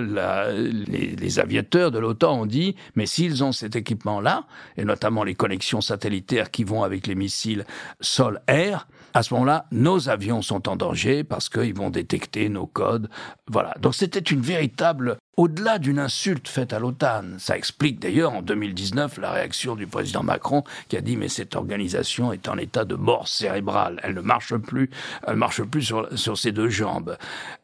les, 0.87 1.15
les, 1.15 1.39
aviateurs 1.39 1.91
de 1.91 1.99
l'OTAN 1.99 2.41
ont 2.41 2.45
dit, 2.47 2.75
mais 2.95 3.05
s'ils 3.05 3.43
ont 3.43 3.51
cet 3.51 3.75
équipement-là, 3.75 4.47
et 4.75 4.85
notamment 4.85 5.23
les 5.23 5.35
connexions 5.35 5.81
satellitaires 5.81 6.49
qui 6.49 6.63
vont 6.63 6.81
avec 6.81 7.05
les 7.05 7.13
missiles 7.13 7.63
sol-air, 8.01 8.87
à 9.13 9.23
ce 9.23 9.33
moment-là, 9.33 9.65
nos 9.71 10.09
avions 10.09 10.41
sont 10.41 10.69
en 10.69 10.75
danger 10.75 11.23
parce 11.23 11.49
qu'ils 11.49 11.73
vont 11.73 11.89
détecter 11.89 12.49
nos 12.49 12.67
codes. 12.67 13.09
Voilà. 13.47 13.73
Donc 13.79 13.95
c'était 13.95 14.19
une 14.19 14.41
véritable, 14.41 15.17
au-delà 15.37 15.79
d'une 15.79 15.99
insulte 15.99 16.47
faite 16.47 16.73
à 16.73 16.79
l'OTAN. 16.79 17.23
Ça 17.37 17.57
explique 17.57 17.99
d'ailleurs 17.99 18.33
en 18.33 18.41
2019 18.41 19.17
la 19.17 19.31
réaction 19.31 19.75
du 19.75 19.87
président 19.87 20.23
Macron 20.23 20.63
qui 20.87 20.97
a 20.97 21.01
dit 21.01 21.17
mais 21.17 21.29
cette 21.29 21.55
organisation 21.55 22.33
est 22.33 22.47
en 22.47 22.57
état 22.57 22.85
de 22.85 22.95
mort 22.95 23.27
cérébrale. 23.27 23.99
Elle 24.03 24.13
ne 24.13 24.21
marche 24.21 24.55
plus, 24.55 24.89
elle 25.25 25.35
marche 25.35 25.63
plus 25.63 25.83
sur, 25.83 26.07
sur 26.17 26.37
ses 26.37 26.51
deux 26.51 26.69
jambes. 26.69 27.17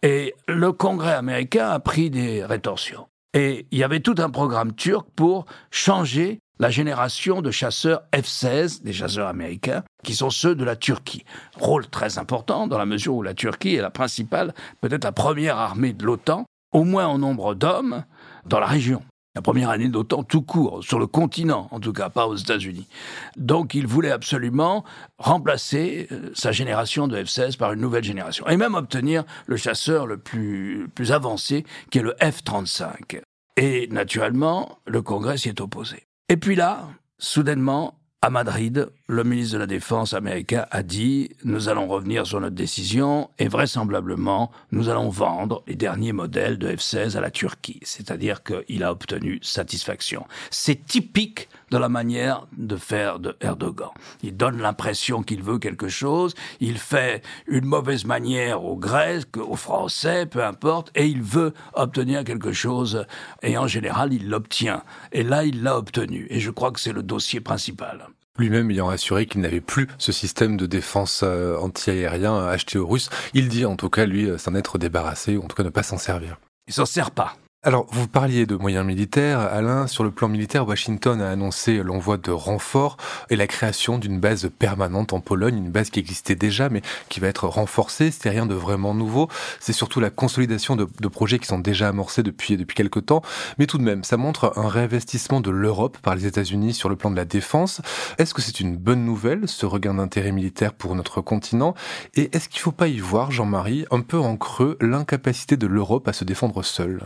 Et 0.03 0.33
le 0.47 0.71
Congrès 0.71 1.13
américain 1.13 1.69
a 1.69 1.79
pris 1.79 2.09
des 2.09 2.43
rétorsions. 2.43 3.07
Et 3.33 3.67
il 3.71 3.77
y 3.77 3.83
avait 3.83 3.99
tout 3.99 4.15
un 4.17 4.29
programme 4.29 4.73
turc 4.73 5.07
pour 5.15 5.45
changer 5.69 6.39
la 6.59 6.69
génération 6.69 7.41
de 7.41 7.51
chasseurs 7.51 8.03
F-16, 8.13 8.83
des 8.83 8.93
chasseurs 8.93 9.27
américains, 9.27 9.83
qui 10.03 10.15
sont 10.15 10.29
ceux 10.29 10.55
de 10.55 10.63
la 10.63 10.75
Turquie. 10.75 11.25
Rôle 11.57 11.87
très 11.87 12.17
important 12.17 12.67
dans 12.67 12.77
la 12.77 12.85
mesure 12.85 13.15
où 13.15 13.23
la 13.23 13.33
Turquie 13.33 13.75
est 13.75 13.81
la 13.81 13.89
principale, 13.89 14.53
peut-être 14.81 15.03
la 15.03 15.11
première 15.11 15.57
armée 15.57 15.93
de 15.93 16.05
l'OTAN, 16.05 16.45
au 16.71 16.83
moins 16.83 17.07
en 17.07 17.17
nombre 17.17 17.55
d'hommes, 17.55 18.03
dans 18.45 18.59
la 18.59 18.67
région. 18.67 19.01
La 19.35 19.41
première 19.41 19.69
année 19.69 19.89
de 19.89 19.93
l'OTAN 19.93 20.23
tout 20.23 20.41
court, 20.41 20.81
sur 20.81 20.97
le 20.97 21.07
continent, 21.07 21.67
en 21.71 21.81
tout 21.81 21.91
cas 21.91 22.09
pas 22.09 22.25
aux 22.25 22.37
États-Unis. 22.37 22.87
Donc 23.35 23.73
il 23.73 23.85
voulait 23.85 24.11
absolument 24.11 24.85
remplacer 25.17 26.07
euh, 26.13 26.31
sa 26.33 26.53
génération 26.53 27.09
de 27.09 27.17
F-16 27.17 27.57
par 27.57 27.73
une 27.73 27.81
nouvelle 27.81 28.05
génération. 28.05 28.47
Et 28.47 28.55
même 28.55 28.75
obtenir 28.75 29.25
le 29.45 29.57
chasseur 29.57 30.07
le 30.07 30.17
plus, 30.17 30.87
plus 30.95 31.11
avancé, 31.11 31.65
qui 31.91 31.97
est 31.97 32.01
le 32.01 32.15
F-35. 32.21 33.19
Et 33.57 33.87
naturellement, 33.87 34.79
le 34.85 35.01
Congrès 35.01 35.37
s'y 35.37 35.49
est 35.49 35.59
opposé. 35.59 36.05
Et 36.27 36.37
puis 36.37 36.55
là, 36.55 36.89
soudainement, 37.19 37.99
à 38.21 38.31
Madrid, 38.31 38.89
le 39.07 39.23
ministre 39.23 39.53
de 39.53 39.59
la 39.59 39.67
Défense 39.67 40.13
américain 40.15 40.65
a 40.71 40.81
dit 40.81 41.29
nous 41.43 41.69
allons 41.69 41.87
revenir 41.87 42.25
sur 42.25 42.41
notre 42.41 42.55
décision 42.55 43.29
et 43.37 43.47
vraisemblablement 43.47 44.51
nous 44.71 44.89
allons 44.89 45.09
vendre 45.09 45.63
les 45.67 45.75
derniers 45.75 46.11
modèles 46.11 46.57
de 46.57 46.69
F-16 46.69 47.15
à 47.15 47.21
la 47.21 47.29
Turquie. 47.29 47.79
C'est-à-dire 47.83 48.41
qu'il 48.41 48.83
a 48.83 48.91
obtenu 48.91 49.39
satisfaction. 49.43 50.25
C'est 50.49 50.87
typique 50.87 51.49
de 51.69 51.77
la 51.77 51.87
manière 51.87 52.47
de 52.57 52.77
faire 52.77 53.19
de 53.19 53.35
Erdogan. 53.41 53.89
Il 54.23 54.37
donne 54.37 54.59
l'impression 54.59 55.21
qu'il 55.21 55.43
veut 55.43 55.59
quelque 55.59 55.87
chose, 55.87 56.33
il 56.59 56.79
fait 56.79 57.21
une 57.45 57.65
mauvaise 57.65 58.05
manière 58.05 58.63
aux 58.63 58.77
Grecs, 58.77 59.37
aux 59.37 59.55
Français, 59.55 60.25
peu 60.25 60.43
importe, 60.43 60.91
et 60.95 61.05
il 61.05 61.21
veut 61.21 61.53
obtenir 61.73 62.23
quelque 62.23 62.53
chose 62.53 63.05
et 63.43 63.55
en 63.55 63.67
général 63.67 64.13
il 64.13 64.29
l'obtient. 64.29 64.83
Et 65.11 65.21
là 65.21 65.43
il 65.43 65.61
l'a 65.61 65.77
obtenu. 65.77 66.25
Et 66.31 66.39
je 66.39 66.49
crois 66.49 66.71
que 66.71 66.79
c'est 66.79 66.93
le 66.93 67.03
dossier 67.03 67.39
principal. 67.39 68.07
Lui-même 68.37 68.69
ayant 68.71 68.89
assuré 68.89 69.25
qu'il 69.25 69.41
n'avait 69.41 69.61
plus 69.61 69.87
ce 69.97 70.11
système 70.11 70.57
de 70.57 70.65
défense 70.65 71.21
euh, 71.23 71.57
anti-aérien 71.57 72.45
acheté 72.45 72.77
aux 72.77 72.87
Russes, 72.87 73.09
il 73.33 73.47
dit 73.47 73.65
en 73.65 73.75
tout 73.75 73.89
cas, 73.89 74.05
lui, 74.05 74.29
euh, 74.29 74.37
s'en 74.37 74.55
être 74.55 74.77
débarrassé, 74.77 75.37
ou 75.37 75.43
en 75.43 75.47
tout 75.47 75.55
cas 75.55 75.63
ne 75.63 75.69
pas 75.69 75.83
s'en 75.83 75.97
servir. 75.97 76.37
Il 76.67 76.73
s'en 76.73 76.85
sert 76.85 77.11
pas. 77.11 77.35
Alors, 77.67 77.87
vous 77.89 78.07
parliez 78.07 78.45
de 78.45 78.55
moyens 78.55 78.85
militaires. 78.85 79.39
Alain, 79.39 79.87
sur 79.87 80.03
le 80.03 80.11
plan 80.11 80.27
militaire, 80.27 80.67
Washington 80.67 81.19
a 81.19 81.31
annoncé 81.31 81.81
l'envoi 81.81 82.17
de 82.17 82.29
renforts 82.29 82.95
et 83.31 83.35
la 83.35 83.47
création 83.47 83.97
d'une 83.97 84.19
base 84.19 84.51
permanente 84.59 85.13
en 85.13 85.19
Pologne, 85.19 85.57
une 85.57 85.71
base 85.71 85.89
qui 85.89 85.99
existait 85.99 86.35
déjà, 86.35 86.69
mais 86.69 86.83
qui 87.09 87.19
va 87.19 87.27
être 87.27 87.47
renforcée. 87.47 88.11
C'est 88.11 88.29
rien 88.29 88.45
de 88.45 88.53
vraiment 88.53 88.93
nouveau. 88.93 89.29
C'est 89.59 89.73
surtout 89.73 89.99
la 89.99 90.11
consolidation 90.11 90.75
de, 90.75 90.85
projets 91.07 91.39
qui 91.39 91.47
sont 91.47 91.57
déjà 91.57 91.87
amorcés 91.87 92.21
depuis, 92.21 92.55
depuis 92.55 92.75
quelques 92.75 93.07
temps. 93.07 93.23
Mais 93.57 93.65
tout 93.65 93.79
de 93.79 93.83
même, 93.83 94.03
ça 94.03 94.15
montre 94.15 94.53
un 94.57 94.67
réinvestissement 94.67 95.41
de 95.41 95.49
l'Europe 95.49 95.97
par 96.03 96.13
les 96.13 96.27
États-Unis 96.27 96.75
sur 96.75 96.87
le 96.87 96.95
plan 96.95 97.09
de 97.09 97.15
la 97.15 97.25
défense. 97.25 97.81
Est-ce 98.19 98.35
que 98.35 98.43
c'est 98.43 98.59
une 98.59 98.77
bonne 98.77 99.03
nouvelle, 99.03 99.49
ce 99.49 99.65
regain 99.65 99.95
d'intérêt 99.95 100.31
militaire 100.31 100.71
pour 100.71 100.93
notre 100.93 101.19
continent? 101.19 101.73
Et 102.13 102.29
est-ce 102.31 102.47
qu'il 102.47 102.59
ne 102.59 102.65
faut 102.65 102.71
pas 102.71 102.89
y 102.89 102.99
voir, 102.99 103.31
Jean-Marie, 103.31 103.87
un 103.89 104.01
peu 104.01 104.19
en 104.19 104.37
creux, 104.37 104.77
l'incapacité 104.81 105.57
de 105.57 105.65
l'Europe 105.65 106.07
à 106.07 106.13
se 106.13 106.25
défendre 106.25 106.61
seule? 106.61 107.01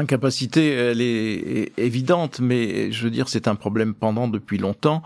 L'incapacité, 0.00 0.70
elle 0.70 1.02
est 1.02 1.72
évidente, 1.76 2.40
mais 2.40 2.90
je 2.90 3.04
veux 3.04 3.10
dire, 3.10 3.28
c'est 3.28 3.48
un 3.48 3.54
problème 3.54 3.92
pendant 3.92 4.28
depuis 4.28 4.56
longtemps 4.56 5.02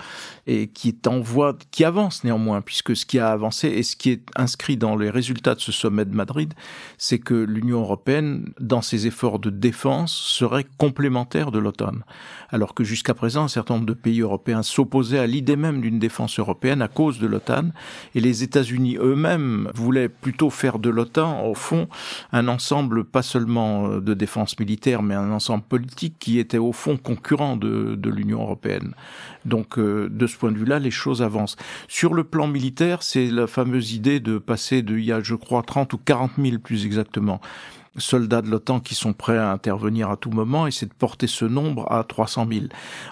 et 0.46 0.68
qui 0.68 0.86
est 0.90 1.08
en 1.08 1.18
voie, 1.18 1.56
qui 1.72 1.84
avance 1.84 2.22
néanmoins, 2.22 2.60
puisque 2.60 2.94
ce 2.94 3.04
qui 3.04 3.18
a 3.18 3.32
avancé 3.32 3.66
et 3.66 3.82
ce 3.82 3.96
qui 3.96 4.10
est 4.10 4.22
inscrit 4.36 4.76
dans 4.76 4.94
les 4.94 5.10
résultats 5.10 5.56
de 5.56 5.60
ce 5.60 5.72
sommet 5.72 6.04
de 6.04 6.14
Madrid, 6.14 6.54
c'est 6.96 7.18
que 7.18 7.34
l'Union 7.34 7.80
européenne, 7.80 8.52
dans 8.60 8.82
ses 8.82 9.08
efforts 9.08 9.40
de 9.40 9.50
défense, 9.50 10.12
serait 10.12 10.66
complémentaire 10.78 11.50
de 11.50 11.58
l'OTAN. 11.58 11.94
Alors 12.50 12.72
que 12.72 12.84
jusqu'à 12.84 13.14
présent, 13.14 13.42
un 13.42 13.48
certain 13.48 13.74
nombre 13.74 13.86
de 13.86 13.94
pays 13.94 14.20
européens 14.20 14.62
s'opposaient 14.62 15.18
à 15.18 15.26
l'idée 15.26 15.56
même 15.56 15.80
d'une 15.80 15.98
défense 15.98 16.38
européenne 16.38 16.82
à 16.82 16.88
cause 16.88 17.18
de 17.18 17.26
l'OTAN, 17.26 17.70
et 18.14 18.20
les 18.20 18.44
États-Unis 18.44 18.96
eux-mêmes 19.00 19.72
voulaient 19.74 20.08
plutôt 20.08 20.50
faire 20.50 20.78
de 20.78 20.90
l'OTAN, 20.90 21.46
au 21.48 21.54
fond, 21.54 21.88
un 22.30 22.46
ensemble 22.46 23.02
pas 23.02 23.22
seulement 23.22 23.88
de 23.88 24.14
défense 24.14 24.56
militaire, 24.60 24.83
mais 25.02 25.14
un 25.14 25.30
ensemble 25.30 25.64
politique 25.64 26.16
qui 26.18 26.38
était 26.38 26.58
au 26.58 26.72
fond 26.72 26.96
concurrent 26.96 27.56
de, 27.56 27.94
de 27.94 28.10
l'Union 28.10 28.42
européenne. 28.42 28.94
Donc 29.44 29.78
euh, 29.78 30.08
de 30.10 30.26
ce 30.26 30.36
point 30.36 30.52
de 30.52 30.58
vue-là, 30.58 30.78
les 30.78 30.90
choses 30.90 31.22
avancent. 31.22 31.56
Sur 31.88 32.14
le 32.14 32.24
plan 32.24 32.46
militaire, 32.46 33.02
c'est 33.02 33.26
la 33.26 33.46
fameuse 33.46 33.92
idée 33.92 34.20
de 34.20 34.38
passer 34.38 34.82
de, 34.82 34.96
il 34.96 35.04
y 35.04 35.12
a 35.12 35.20
je 35.20 35.34
crois 35.34 35.62
30 35.62 35.92
ou 35.92 35.98
40 35.98 36.32
000 36.38 36.58
plus 36.58 36.86
exactement, 36.86 37.40
soldats 37.96 38.42
de 38.42 38.48
l'OTAN 38.48 38.80
qui 38.80 38.94
sont 38.94 39.12
prêts 39.12 39.38
à 39.38 39.50
intervenir 39.50 40.10
à 40.10 40.16
tout 40.16 40.30
moment 40.30 40.66
et 40.66 40.70
c'est 40.70 40.86
de 40.86 40.94
porter 40.94 41.26
ce 41.26 41.44
nombre 41.44 41.90
à 41.92 42.04
300 42.04 42.46
000. 42.50 42.64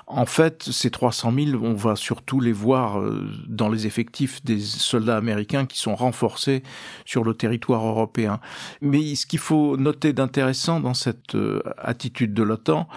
En 0.06 0.26
fait, 0.26 0.64
ces 0.64 0.90
300 0.90 1.32
000, 1.32 1.62
on 1.62 1.74
va 1.74 1.96
surtout 1.96 2.40
les 2.40 2.52
voir 2.52 3.00
euh, 3.00 3.28
dans 3.46 3.68
les 3.68 3.86
effectifs 3.86 4.44
des 4.44 4.60
soldats 4.60 5.16
américains 5.16 5.66
qui 5.66 5.78
sont 5.78 5.94
renforcés 5.94 6.62
sur 7.04 7.24
le 7.24 7.34
territoire 7.34 7.86
européen. 7.86 8.40
Mais 8.80 9.14
ce 9.14 9.26
qu'il 9.26 9.38
faut 9.38 9.76
noter 9.76 10.12
d'intéressant 10.12 10.80
dans 10.80 10.94
cette 10.94 11.34
euh, 11.34 11.62
attitude 11.78 12.34
de 12.34 12.42
l'OTAN, 12.42 12.88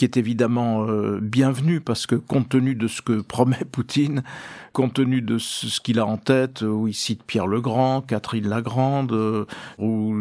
qui 0.00 0.06
est 0.06 0.16
évidemment 0.16 0.86
euh, 0.88 1.18
bienvenu 1.20 1.82
parce 1.82 2.06
que 2.06 2.14
compte 2.14 2.48
tenu 2.48 2.74
de 2.74 2.88
ce 2.88 3.02
que 3.02 3.20
promet 3.20 3.66
Poutine, 3.70 4.22
compte 4.72 4.94
tenu 4.94 5.20
de 5.20 5.36
ce 5.36 5.78
qu'il 5.78 5.98
a 5.98 6.06
en 6.06 6.16
tête, 6.16 6.62
où 6.62 6.88
il 6.88 6.94
cite 6.94 7.22
Pierre 7.22 7.46
le 7.46 7.60
Grand, 7.60 8.00
Catherine 8.00 8.48
la 8.48 8.62
Grande, 8.62 9.12
euh, 9.12 9.44
où 9.76 10.14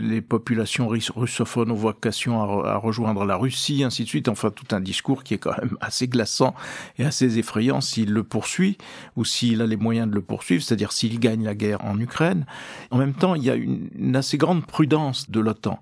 les 0.00 0.22
populations 0.22 0.88
russophones 0.88 1.70
ont 1.70 1.74
vocation 1.74 2.64
à, 2.64 2.78
rejoindre 2.78 3.26
la 3.26 3.36
Russie, 3.36 3.84
ainsi 3.84 4.04
de 4.04 4.08
suite, 4.08 4.28
enfin 4.30 4.48
tout 4.48 4.74
un 4.74 4.80
discours 4.80 5.22
qui 5.22 5.34
est 5.34 5.38
quand 5.38 5.58
même 5.60 5.76
assez 5.82 6.08
glaçant 6.08 6.54
et 6.98 7.04
assez 7.04 7.38
effrayant 7.38 7.82
s'il 7.82 8.14
le 8.14 8.24
poursuit 8.24 8.78
ou 9.16 9.26
s'il 9.26 9.60
a 9.60 9.66
les 9.66 9.76
moyens 9.76 10.08
de 10.08 10.14
le 10.14 10.22
poursuivre, 10.22 10.62
c'est-à-dire 10.62 10.92
s'il 10.92 11.20
gagne 11.20 11.44
la 11.44 11.54
guerre 11.54 11.84
en 11.84 12.00
Ukraine. 12.00 12.46
En 12.90 12.96
même 12.96 13.12
temps, 13.12 13.34
il 13.34 13.44
y 13.44 13.50
a 13.50 13.54
une 13.54 14.16
assez 14.16 14.38
grande 14.38 14.64
prudence 14.64 15.30
de 15.30 15.40
l'OTAN. 15.40 15.78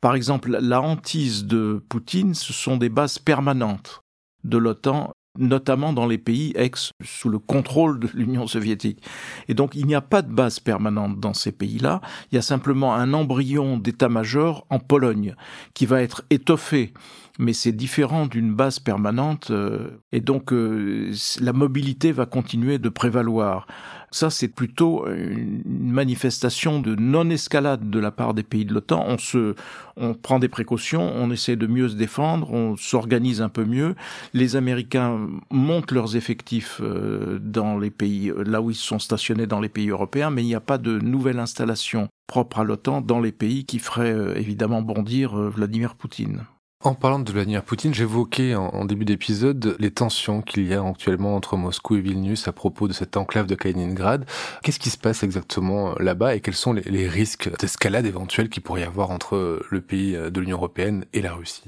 Par 0.00 0.14
exemple, 0.14 0.56
la 0.60 0.80
hantise 0.80 1.44
de 1.44 1.82
Poutine, 1.88 2.34
ce 2.34 2.52
sont 2.52 2.76
des 2.76 2.88
bases 2.88 3.18
permanentes 3.18 4.02
de 4.44 4.58
l'OTAN 4.58 5.12
notamment 5.38 5.92
dans 5.92 6.06
les 6.06 6.18
pays 6.18 6.52
ex 6.56 6.90
sous 7.04 7.28
le 7.28 7.38
contrôle 7.38 8.00
de 8.00 8.08
l'Union 8.12 8.46
soviétique. 8.46 9.02
Et 9.46 9.54
donc 9.54 9.74
il 9.74 9.86
n'y 9.86 9.94
a 9.94 10.00
pas 10.00 10.22
de 10.22 10.32
base 10.32 10.58
permanente 10.58 11.20
dans 11.20 11.34
ces 11.34 11.52
pays-là, 11.52 12.00
il 12.30 12.34
y 12.34 12.38
a 12.38 12.42
simplement 12.42 12.94
un 12.94 13.12
embryon 13.14 13.78
d'état-major 13.78 14.66
en 14.68 14.80
Pologne 14.80 15.36
qui 15.74 15.86
va 15.86 16.02
être 16.02 16.22
étoffé 16.30 16.92
mais 17.38 17.52
c'est 17.52 17.72
différent 17.72 18.26
d'une 18.26 18.52
base 18.52 18.80
permanente 18.80 19.50
euh, 19.50 20.00
et 20.12 20.20
donc 20.20 20.52
euh, 20.52 21.12
la 21.40 21.52
mobilité 21.52 22.12
va 22.12 22.26
continuer 22.26 22.78
de 22.78 22.88
prévaloir. 22.88 23.66
Ça, 24.10 24.30
c'est 24.30 24.48
plutôt 24.48 25.06
une 25.06 25.62
manifestation 25.64 26.80
de 26.80 26.94
non-escalade 26.94 27.90
de 27.90 27.98
la 27.98 28.10
part 28.10 28.34
des 28.34 28.42
pays 28.42 28.64
de 28.64 28.72
l'OTAN. 28.72 29.04
On 29.06 29.18
se, 29.18 29.54
on 29.96 30.14
prend 30.14 30.38
des 30.38 30.48
précautions, 30.48 31.12
on 31.14 31.30
essaie 31.30 31.56
de 31.56 31.66
mieux 31.66 31.88
se 31.88 31.96
défendre, 31.96 32.52
on 32.52 32.76
s'organise 32.76 33.42
un 33.42 33.48
peu 33.48 33.64
mieux. 33.64 33.94
Les 34.32 34.56
Américains 34.56 35.28
montent 35.50 35.92
leurs 35.92 36.16
effectifs 36.16 36.80
euh, 36.82 37.38
dans 37.40 37.78
les 37.78 37.90
pays, 37.90 38.32
là 38.44 38.62
où 38.62 38.70
ils 38.70 38.76
sont 38.76 38.98
stationnés 38.98 39.46
dans 39.46 39.60
les 39.60 39.68
pays 39.68 39.90
européens, 39.90 40.30
mais 40.30 40.42
il 40.42 40.46
n'y 40.46 40.54
a 40.54 40.60
pas 40.60 40.78
de 40.78 40.98
nouvelle 40.98 41.38
installation 41.38 42.08
propre 42.26 42.60
à 42.60 42.64
l'OTAN 42.64 43.00
dans 43.00 43.20
les 43.20 43.32
pays 43.32 43.64
qui 43.64 43.78
ferait 43.78 44.38
évidemment 44.38 44.82
bondir 44.82 45.34
Vladimir 45.34 45.94
Poutine. 45.94 46.44
En 46.84 46.94
parlant 46.94 47.18
de 47.18 47.32
Vladimir 47.32 47.64
Poutine, 47.64 47.92
j'évoquais 47.92 48.54
en, 48.54 48.84
début 48.84 49.04
d'épisode 49.04 49.74
les 49.80 49.90
tensions 49.90 50.42
qu'il 50.42 50.64
y 50.64 50.74
a 50.74 50.86
actuellement 50.86 51.34
entre 51.34 51.56
Moscou 51.56 51.96
et 51.96 52.00
Vilnius 52.00 52.46
à 52.46 52.52
propos 52.52 52.86
de 52.86 52.92
cette 52.92 53.16
enclave 53.16 53.48
de 53.48 53.56
Kaliningrad. 53.56 54.24
Qu'est-ce 54.62 54.78
qui 54.78 54.90
se 54.90 54.96
passe 54.96 55.24
exactement 55.24 55.96
là-bas 55.98 56.36
et 56.36 56.40
quels 56.40 56.54
sont 56.54 56.72
les, 56.72 57.08
risques 57.08 57.50
d'escalade 57.58 58.06
éventuelle 58.06 58.48
qu'il 58.48 58.62
pourrait 58.62 58.82
y 58.82 58.84
avoir 58.84 59.10
entre 59.10 59.60
le 59.68 59.80
pays 59.80 60.12
de 60.12 60.40
l'Union 60.40 60.56
européenne 60.56 61.04
et 61.12 61.20
la 61.20 61.32
Russie? 61.32 61.64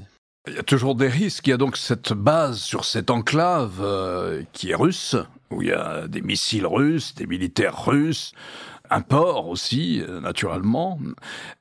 Il 0.46 0.54
y 0.54 0.58
a 0.58 0.62
toujours 0.62 0.94
des 0.94 1.08
risques. 1.08 1.46
Il 1.48 1.50
y 1.50 1.54
a 1.54 1.58
donc 1.58 1.76
cette 1.76 2.12
base 2.12 2.60
sur 2.60 2.84
cette 2.84 3.10
enclave 3.10 3.80
euh, 3.82 4.42
qui 4.52 4.70
est 4.70 4.74
russe, 4.74 5.16
où 5.50 5.60
il 5.60 5.68
y 5.68 5.72
a 5.72 6.06
des 6.06 6.22
missiles 6.22 6.66
russes, 6.66 7.14
des 7.14 7.26
militaires 7.26 7.84
russes, 7.84 8.32
un 8.90 9.00
port 9.00 9.48
aussi, 9.48 10.02
euh, 10.02 10.20
naturellement. 10.20 10.98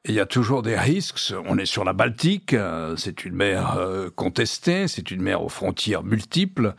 Il 0.06 0.14
y 0.14 0.20
a 0.20 0.26
toujours 0.26 0.62
des 0.62 0.78
risques. 0.78 1.34
On 1.48 1.58
est 1.58 1.66
sur 1.66 1.84
la 1.84 1.94
Baltique, 1.94 2.54
euh, 2.54 2.96
c'est 2.96 3.26
une 3.26 3.36
mer 3.36 3.78
contestée, 4.16 4.88
c'est 4.88 5.12
une 5.12 5.22
mer 5.22 5.44
aux 5.44 5.50
frontières 5.50 6.04
multiples. 6.04 6.76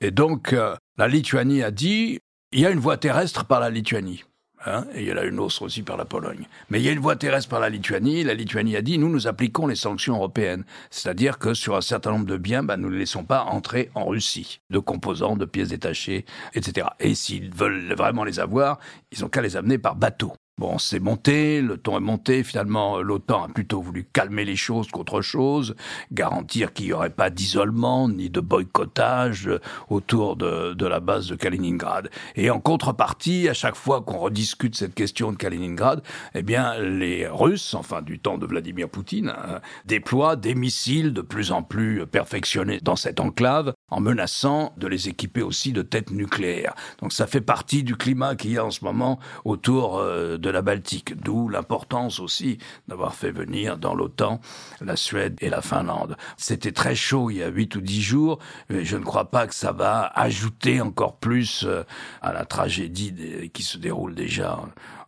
Et 0.00 0.10
donc, 0.10 0.52
la 0.96 1.08
Lituanie 1.08 1.62
a 1.62 1.70
dit, 1.70 2.20
il 2.52 2.60
y 2.60 2.66
a 2.66 2.70
une 2.70 2.80
voie 2.80 2.96
terrestre 2.96 3.44
par 3.44 3.60
la 3.60 3.70
Lituanie. 3.70 4.24
Hein, 4.66 4.84
et 4.94 5.02
il 5.02 5.08
y 5.08 5.12
en 5.12 5.16
a 5.16 5.24
une 5.24 5.38
autre 5.38 5.62
aussi 5.62 5.82
par 5.82 5.96
la 5.96 6.04
Pologne. 6.04 6.46
Mais 6.68 6.80
il 6.80 6.84
y 6.84 6.88
a 6.88 6.92
une 6.92 6.98
voie 6.98 7.16
terrestre 7.16 7.48
par 7.48 7.60
la 7.60 7.70
Lituanie. 7.70 8.24
La 8.24 8.34
Lituanie 8.34 8.76
a 8.76 8.82
dit, 8.82 8.98
nous, 8.98 9.08
nous 9.08 9.26
appliquons 9.26 9.66
les 9.66 9.74
sanctions 9.74 10.16
européennes. 10.16 10.64
C'est-à-dire 10.90 11.38
que 11.38 11.54
sur 11.54 11.76
un 11.76 11.80
certain 11.80 12.10
nombre 12.10 12.26
de 12.26 12.36
biens, 12.36 12.62
bah, 12.62 12.76
nous 12.76 12.90
ne 12.90 12.96
laissons 12.96 13.24
pas 13.24 13.44
entrer 13.44 13.90
en 13.94 14.04
Russie, 14.04 14.60
de 14.68 14.78
composants, 14.78 15.36
de 15.36 15.46
pièces 15.46 15.68
détachées, 15.68 16.26
etc. 16.54 16.88
Et 17.00 17.14
s'ils 17.14 17.54
veulent 17.54 17.94
vraiment 17.94 18.24
les 18.24 18.38
avoir, 18.38 18.78
ils 19.12 19.24
ont 19.24 19.28
qu'à 19.28 19.40
les 19.40 19.56
amener 19.56 19.78
par 19.78 19.96
bateau. 19.96 20.32
Bon, 20.60 20.76
c'est 20.76 21.00
monté, 21.00 21.62
le 21.62 21.78
ton 21.78 21.96
est 21.96 22.02
monté. 22.02 22.44
Finalement, 22.44 23.00
l'OTAN 23.00 23.44
a 23.44 23.48
plutôt 23.48 23.80
voulu 23.80 24.04
calmer 24.04 24.44
les 24.44 24.56
choses 24.56 24.88
qu'autre 24.88 25.22
chose, 25.22 25.74
garantir 26.12 26.74
qu'il 26.74 26.84
n'y 26.84 26.92
aurait 26.92 27.08
pas 27.08 27.30
d'isolement 27.30 28.10
ni 28.10 28.28
de 28.28 28.40
boycottage 28.40 29.48
autour 29.88 30.36
de, 30.36 30.86
la 30.86 31.00
base 31.00 31.28
de 31.28 31.34
Kaliningrad. 31.34 32.10
Et 32.36 32.50
en 32.50 32.60
contrepartie, 32.60 33.48
à 33.48 33.54
chaque 33.54 33.74
fois 33.74 34.02
qu'on 34.02 34.18
rediscute 34.18 34.76
cette 34.76 34.94
question 34.94 35.32
de 35.32 35.38
Kaliningrad, 35.38 36.02
eh 36.34 36.42
bien, 36.42 36.78
les 36.78 37.26
Russes, 37.26 37.72
enfin 37.72 38.02
du 38.02 38.18
temps 38.18 38.36
de 38.36 38.44
Vladimir 38.44 38.90
Poutine, 38.90 39.32
euh, 39.34 39.60
déploient 39.86 40.36
des 40.36 40.54
missiles 40.54 41.14
de 41.14 41.22
plus 41.22 41.52
en 41.52 41.62
plus 41.62 42.04
perfectionnés 42.06 42.80
dans 42.82 42.96
cette 42.96 43.20
enclave, 43.20 43.72
en 43.88 44.00
menaçant 44.00 44.74
de 44.76 44.88
les 44.88 45.08
équiper 45.08 45.40
aussi 45.40 45.72
de 45.72 45.80
têtes 45.80 46.10
nucléaires. 46.10 46.74
Donc 47.00 47.14
ça 47.14 47.26
fait 47.26 47.40
partie 47.40 47.82
du 47.82 47.96
climat 47.96 48.36
qu'il 48.36 48.52
y 48.52 48.58
a 48.58 48.64
en 48.66 48.70
ce 48.70 48.84
moment 48.84 49.18
autour 49.46 49.98
euh, 49.98 50.36
de 50.36 50.49
la 50.50 50.62
Baltique, 50.62 51.20
d'où 51.20 51.48
l'importance 51.48 52.20
aussi 52.20 52.58
d'avoir 52.88 53.14
fait 53.14 53.30
venir 53.30 53.78
dans 53.78 53.94
l'OTAN 53.94 54.40
la 54.80 54.96
Suède 54.96 55.36
et 55.40 55.48
la 55.48 55.62
Finlande. 55.62 56.16
C'était 56.36 56.72
très 56.72 56.94
chaud 56.94 57.30
il 57.30 57.38
y 57.38 57.42
a 57.42 57.48
huit 57.48 57.74
ou 57.76 57.80
dix 57.80 58.02
jours, 58.02 58.38
mais 58.68 58.84
je 58.84 58.96
ne 58.96 59.04
crois 59.04 59.30
pas 59.30 59.46
que 59.46 59.54
ça 59.54 59.72
va 59.72 60.10
ajouter 60.14 60.80
encore 60.80 61.16
plus 61.16 61.64
euh, 61.66 61.82
à 62.22 62.32
la 62.32 62.44
tragédie 62.44 63.50
qui 63.52 63.62
se 63.62 63.78
déroule 63.78 64.14
déjà 64.14 64.58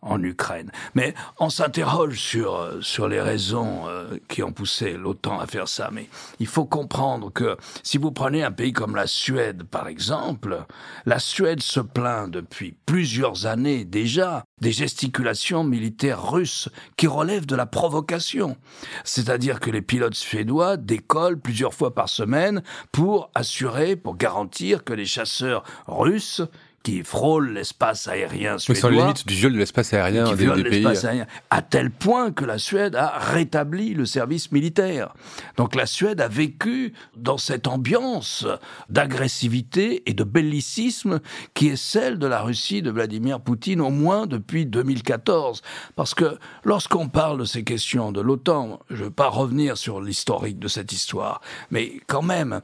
en 0.03 0.21
Ukraine. 0.21 0.71
Mais 0.95 1.13
on 1.39 1.49
s'interroge 1.49 2.19
sur, 2.19 2.55
euh, 2.55 2.81
sur 2.81 3.07
les 3.07 3.21
raisons 3.21 3.87
euh, 3.87 4.17
qui 4.27 4.43
ont 4.43 4.51
poussé 4.51 4.93
l'OTAN 4.93 5.39
à 5.39 5.47
faire 5.47 5.67
ça. 5.67 5.89
Mais 5.91 6.07
il 6.39 6.47
faut 6.47 6.65
comprendre 6.65 7.31
que 7.31 7.57
si 7.83 7.97
vous 7.97 8.11
prenez 8.11 8.43
un 8.43 8.51
pays 8.51 8.73
comme 8.73 8.95
la 8.95 9.07
Suède, 9.07 9.63
par 9.63 9.87
exemple, 9.87 10.65
la 11.05 11.19
Suède 11.19 11.61
se 11.61 11.79
plaint 11.79 12.29
depuis 12.29 12.75
plusieurs 12.85 13.45
années 13.45 13.85
déjà 13.85 14.43
des 14.61 14.71
gesticulations 14.71 15.63
militaires 15.63 16.31
russes 16.31 16.69
qui 16.97 17.07
relèvent 17.07 17.45
de 17.45 17.55
la 17.55 17.65
provocation. 17.65 18.57
C'est-à-dire 19.03 19.59
que 19.59 19.69
les 19.69 19.81
pilotes 19.81 20.15
suédois 20.15 20.77
décollent 20.77 21.39
plusieurs 21.39 21.73
fois 21.73 21.93
par 21.93 22.09
semaine 22.09 22.63
pour 22.91 23.29
assurer, 23.35 23.95
pour 23.95 24.15
garantir 24.15 24.83
que 24.83 24.93
les 24.93 25.05
chasseurs 25.05 25.63
russes 25.87 26.41
qui 26.83 27.01
frôle 27.01 27.53
l'espace 27.53 28.09
aérien 28.09 28.57
suédois. 28.57 28.79
Sur 28.79 28.89
les 28.89 28.97
limites 28.97 29.25
du 29.25 29.33
viol 29.33 29.53
de 29.53 29.57
l'espace 29.57 29.93
aérien 29.93 30.35
des, 30.35 30.45
des 30.45 30.63
pays. 30.63 30.85
Aérien, 30.85 31.25
à 31.49 31.61
tel 31.61 31.89
point 31.89 32.31
que 32.31 32.43
la 32.43 32.57
Suède 32.57 32.95
a 32.95 33.17
rétabli 33.17 33.93
le 33.93 34.05
service 34.05 34.51
militaire. 34.51 35.13
Donc 35.55 35.75
la 35.75 35.85
Suède 35.85 36.19
a 36.19 36.27
vécu 36.27 36.93
dans 37.15 37.37
cette 37.37 37.67
ambiance 37.67 38.45
d'agressivité 38.89 40.03
et 40.09 40.13
de 40.13 40.25
bellicisme 40.25 41.21
qui 41.53 41.69
est 41.69 41.77
celle 41.77 42.19
de 42.19 42.27
la 42.27 42.41
Russie 42.41 42.81
de 42.81 42.91
Vladimir 42.91 43.39
Poutine 43.39 43.79
au 43.79 43.89
moins 43.89 44.27
depuis 44.27 44.65
2014. 44.65 45.61
Parce 45.95 46.13
que 46.13 46.37
lorsqu'on 46.65 47.07
parle 47.07 47.39
de 47.39 47.45
ces 47.45 47.63
questions 47.63 48.11
de 48.11 48.19
l'OTAN, 48.19 48.79
je 48.89 48.97
ne 48.97 49.03
veux 49.05 49.11
pas 49.11 49.29
revenir 49.29 49.77
sur 49.77 50.01
l'historique 50.01 50.59
de 50.59 50.67
cette 50.67 50.91
histoire, 50.91 51.39
mais 51.71 51.93
quand 52.07 52.21
même, 52.21 52.61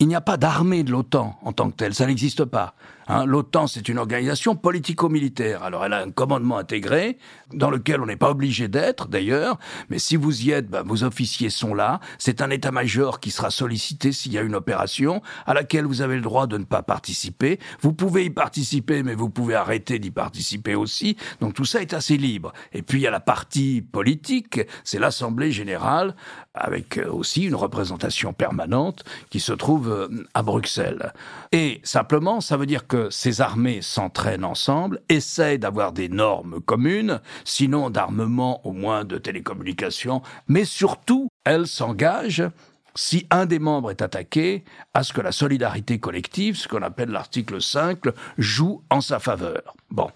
il 0.00 0.08
n'y 0.08 0.16
a 0.16 0.20
pas 0.20 0.38
d'armée 0.38 0.82
de 0.82 0.90
l'OTAN 0.90 1.38
en 1.42 1.52
tant 1.52 1.70
que 1.70 1.76
telle, 1.76 1.94
ça 1.94 2.06
n'existe 2.06 2.44
pas. 2.44 2.74
Hein, 3.10 3.26
L'OTAN, 3.26 3.66
c'est 3.66 3.88
une 3.88 3.98
organisation 3.98 4.54
politico-militaire. 4.54 5.64
Alors, 5.64 5.84
elle 5.84 5.94
a 5.94 6.00
un 6.00 6.12
commandement 6.12 6.58
intégré, 6.58 7.18
dans 7.52 7.68
lequel 7.68 8.00
on 8.00 8.06
n'est 8.06 8.16
pas 8.16 8.30
obligé 8.30 8.68
d'être, 8.68 9.08
d'ailleurs, 9.08 9.58
mais 9.88 9.98
si 9.98 10.14
vous 10.14 10.42
y 10.42 10.52
êtes, 10.52 10.68
ben, 10.68 10.82
vos 10.84 11.02
officiers 11.02 11.50
sont 11.50 11.74
là. 11.74 11.98
C'est 12.18 12.40
un 12.40 12.50
état-major 12.50 13.18
qui 13.18 13.32
sera 13.32 13.50
sollicité 13.50 14.12
s'il 14.12 14.32
y 14.32 14.38
a 14.38 14.42
une 14.42 14.54
opération 14.54 15.22
à 15.44 15.54
laquelle 15.54 15.86
vous 15.86 16.02
avez 16.02 16.14
le 16.14 16.20
droit 16.22 16.46
de 16.46 16.56
ne 16.56 16.62
pas 16.62 16.82
participer. 16.82 17.58
Vous 17.80 17.92
pouvez 17.92 18.26
y 18.26 18.30
participer, 18.30 19.02
mais 19.02 19.16
vous 19.16 19.28
pouvez 19.28 19.56
arrêter 19.56 19.98
d'y 19.98 20.12
participer 20.12 20.76
aussi. 20.76 21.16
Donc, 21.40 21.54
tout 21.54 21.64
ça 21.64 21.82
est 21.82 21.94
assez 21.94 22.16
libre. 22.16 22.52
Et 22.72 22.82
puis, 22.82 22.98
il 22.98 23.02
y 23.02 23.08
a 23.08 23.10
la 23.10 23.18
partie 23.18 23.82
politique, 23.82 24.60
c'est 24.84 25.00
l'Assemblée 25.00 25.50
générale, 25.50 26.14
avec 26.54 26.98
euh, 26.98 27.10
aussi 27.10 27.44
une 27.44 27.54
représentation 27.54 28.32
permanente 28.32 29.02
qui 29.30 29.40
se 29.40 29.52
trouve 29.52 29.90
euh, 29.90 30.08
à 30.34 30.42
Bruxelles. 30.42 31.12
Et 31.50 31.80
simplement, 31.82 32.40
ça 32.40 32.56
veut 32.56 32.66
dire 32.66 32.86
que 32.86 32.99
ces 33.10 33.40
armées 33.40 33.82
s'entraînent 33.82 34.44
ensemble, 34.44 35.00
essayent 35.08 35.58
d'avoir 35.58 35.92
des 35.92 36.08
normes 36.08 36.60
communes, 36.60 37.20
sinon 37.44 37.88
d'armement, 37.88 38.66
au 38.66 38.72
moins 38.72 39.04
de 39.04 39.16
télécommunications, 39.16 40.22
mais 40.48 40.64
surtout, 40.64 41.28
elles 41.44 41.66
s'engagent 41.66 42.50
si 42.94 43.26
un 43.30 43.46
des 43.46 43.58
membres 43.58 43.90
est 43.90 44.02
attaqué, 44.02 44.64
à 44.94 45.02
ce 45.02 45.12
que 45.12 45.20
la 45.20 45.32
solidarité 45.32 45.98
collective, 45.98 46.56
ce 46.56 46.68
qu'on 46.68 46.82
appelle 46.82 47.10
l'article 47.10 47.62
5, 47.62 48.00
joue 48.36 48.82
en 48.90 49.00
sa 49.00 49.18
faveur. 49.18 49.74
Bon, 49.90 50.10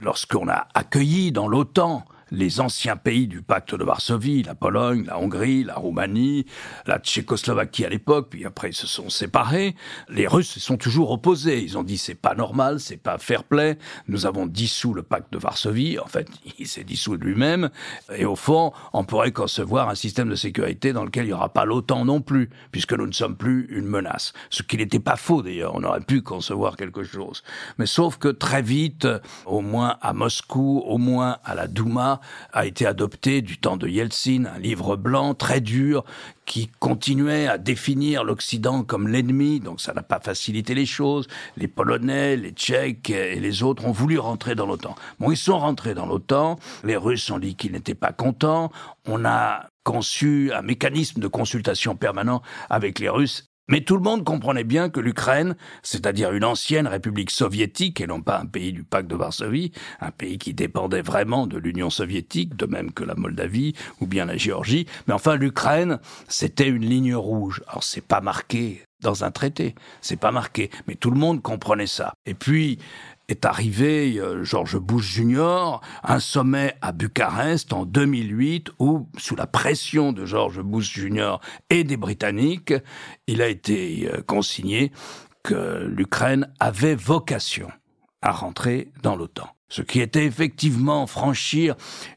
lorsqu'on 0.00 0.48
a 0.48 0.68
accueilli 0.74 1.32
dans 1.32 1.48
l'OTAN 1.48 2.04
les 2.30 2.60
anciens 2.60 2.96
pays 2.96 3.26
du 3.26 3.42
pacte 3.42 3.74
de 3.74 3.84
Varsovie, 3.84 4.42
la 4.42 4.54
Pologne, 4.54 5.04
la 5.06 5.18
Hongrie, 5.18 5.64
la 5.64 5.74
Roumanie, 5.74 6.46
la 6.86 6.98
Tchécoslovaquie 6.98 7.84
à 7.84 7.88
l'époque, 7.88 8.28
puis 8.30 8.44
après 8.44 8.70
ils 8.70 8.74
se 8.74 8.86
sont 8.86 9.08
séparés. 9.08 9.74
Les 10.08 10.26
Russes 10.26 10.50
se 10.50 10.60
sont 10.60 10.76
toujours 10.76 11.10
opposés. 11.10 11.62
Ils 11.62 11.78
ont 11.78 11.82
dit 11.82 11.98
c'est 11.98 12.14
pas 12.14 12.34
normal, 12.34 12.80
c'est 12.80 12.96
pas 12.96 13.18
fair 13.18 13.44
play. 13.44 13.78
Nous 14.08 14.26
avons 14.26 14.46
dissous 14.46 14.94
le 14.94 15.02
pacte 15.02 15.32
de 15.32 15.38
Varsovie. 15.38 15.98
En 15.98 16.06
fait, 16.06 16.28
il 16.58 16.66
s'est 16.66 16.84
dissous 16.84 17.14
lui-même. 17.14 17.70
Et 18.14 18.24
au 18.24 18.36
fond, 18.36 18.72
on 18.92 19.04
pourrait 19.04 19.32
concevoir 19.32 19.88
un 19.88 19.94
système 19.94 20.28
de 20.28 20.34
sécurité 20.34 20.92
dans 20.92 21.04
lequel 21.04 21.24
il 21.24 21.28
n'y 21.28 21.32
aura 21.32 21.52
pas 21.52 21.64
l'OTAN 21.64 22.04
non 22.04 22.20
plus, 22.20 22.50
puisque 22.72 22.92
nous 22.92 23.06
ne 23.06 23.12
sommes 23.12 23.36
plus 23.36 23.66
une 23.70 23.86
menace. 23.86 24.32
Ce 24.50 24.62
qui 24.62 24.76
n'était 24.76 25.00
pas 25.00 25.16
faux 25.16 25.42
d'ailleurs. 25.42 25.72
On 25.74 25.84
aurait 25.84 26.00
pu 26.00 26.22
concevoir 26.22 26.76
quelque 26.76 27.02
chose. 27.02 27.42
Mais 27.78 27.86
sauf 27.86 28.18
que 28.18 28.28
très 28.28 28.62
vite, 28.62 29.06
au 29.46 29.60
moins 29.60 29.96
à 30.00 30.12
Moscou, 30.12 30.82
au 30.86 30.98
moins 30.98 31.38
à 31.44 31.54
la 31.54 31.66
Douma, 31.66 32.19
a 32.52 32.66
été 32.66 32.86
adopté 32.86 33.42
du 33.42 33.58
temps 33.58 33.76
de 33.76 33.88
Yeltsin, 33.88 34.44
un 34.44 34.58
livre 34.58 34.96
blanc 34.96 35.34
très 35.34 35.60
dur 35.60 36.04
qui 36.46 36.68
continuait 36.80 37.46
à 37.46 37.58
définir 37.58 38.24
l'Occident 38.24 38.82
comme 38.82 39.06
l'ennemi, 39.06 39.60
donc 39.60 39.80
ça 39.80 39.92
n'a 39.92 40.02
pas 40.02 40.20
facilité 40.20 40.74
les 40.74 40.86
choses. 40.86 41.28
Les 41.56 41.68
Polonais, 41.68 42.36
les 42.36 42.50
Tchèques 42.50 43.10
et 43.10 43.38
les 43.38 43.62
autres 43.62 43.84
ont 43.84 43.92
voulu 43.92 44.18
rentrer 44.18 44.54
dans 44.54 44.66
l'OTAN. 44.66 44.96
Bon, 45.20 45.30
ils 45.30 45.36
sont 45.36 45.58
rentrés 45.58 45.94
dans 45.94 46.06
l'OTAN, 46.06 46.58
les 46.84 46.96
Russes 46.96 47.30
ont 47.30 47.38
dit 47.38 47.54
qu'ils 47.54 47.72
n'étaient 47.72 47.94
pas 47.94 48.12
contents, 48.12 48.72
on 49.06 49.24
a 49.24 49.68
conçu 49.84 50.52
un 50.52 50.62
mécanisme 50.62 51.20
de 51.20 51.28
consultation 51.28 51.96
permanent 51.96 52.42
avec 52.68 52.98
les 52.98 53.08
Russes 53.08 53.49
mais 53.70 53.80
tout 53.82 53.96
le 53.96 54.02
monde 54.02 54.24
comprenait 54.24 54.64
bien 54.64 54.90
que 54.90 55.00
l'Ukraine, 55.00 55.56
c'est-à-dire 55.82 56.32
une 56.32 56.44
ancienne 56.44 56.86
république 56.86 57.30
soviétique 57.30 58.00
et 58.00 58.06
non 58.06 58.20
pas 58.20 58.40
un 58.40 58.46
pays 58.46 58.72
du 58.72 58.82
pacte 58.82 59.08
de 59.08 59.16
Varsovie, 59.16 59.72
un 60.00 60.10
pays 60.10 60.38
qui 60.38 60.52
dépendait 60.52 61.02
vraiment 61.02 61.46
de 61.46 61.56
l'Union 61.56 61.88
soviétique, 61.88 62.56
de 62.56 62.66
même 62.66 62.92
que 62.92 63.04
la 63.04 63.14
Moldavie 63.14 63.74
ou 64.00 64.06
bien 64.06 64.26
la 64.26 64.36
Géorgie, 64.36 64.86
mais 65.06 65.14
enfin 65.14 65.36
l'Ukraine, 65.36 66.00
c'était 66.28 66.68
une 66.68 66.84
ligne 66.84 67.14
rouge. 67.14 67.62
Alors 67.68 67.84
c'est 67.84 68.04
pas 68.04 68.20
marqué 68.20 68.82
dans 69.00 69.24
un 69.24 69.30
traité, 69.30 69.74
c'est 70.00 70.18
pas 70.18 70.32
marqué, 70.32 70.70
mais 70.86 70.94
tout 70.94 71.10
le 71.10 71.18
monde 71.18 71.42
comprenait 71.42 71.86
ça. 71.86 72.12
Et 72.26 72.34
puis 72.34 72.78
est 73.30 73.44
arrivé 73.44 74.18
euh, 74.18 74.44
George 74.44 74.78
Bush 74.78 75.14
Jr., 75.14 75.80
un 76.02 76.20
sommet 76.20 76.76
à 76.82 76.92
Bucarest 76.92 77.72
en 77.72 77.84
2008 77.84 78.70
où, 78.78 79.08
sous 79.18 79.36
la 79.36 79.46
pression 79.46 80.12
de 80.12 80.26
George 80.26 80.60
Bush 80.60 80.92
Jr. 80.98 81.36
et 81.70 81.84
des 81.84 81.96
Britanniques, 81.96 82.74
il 83.26 83.40
a 83.42 83.48
été 83.48 84.10
euh, 84.12 84.22
consigné 84.22 84.92
que 85.42 85.86
l'Ukraine 85.86 86.52
avait 86.58 86.94
vocation 86.94 87.70
à 88.20 88.32
rentrer 88.32 88.92
dans 89.02 89.16
l'OTAN 89.16 89.48
ce 89.70 89.80
qui 89.80 90.00
était 90.00 90.26
effectivement 90.26 91.06
franchir 91.06 91.76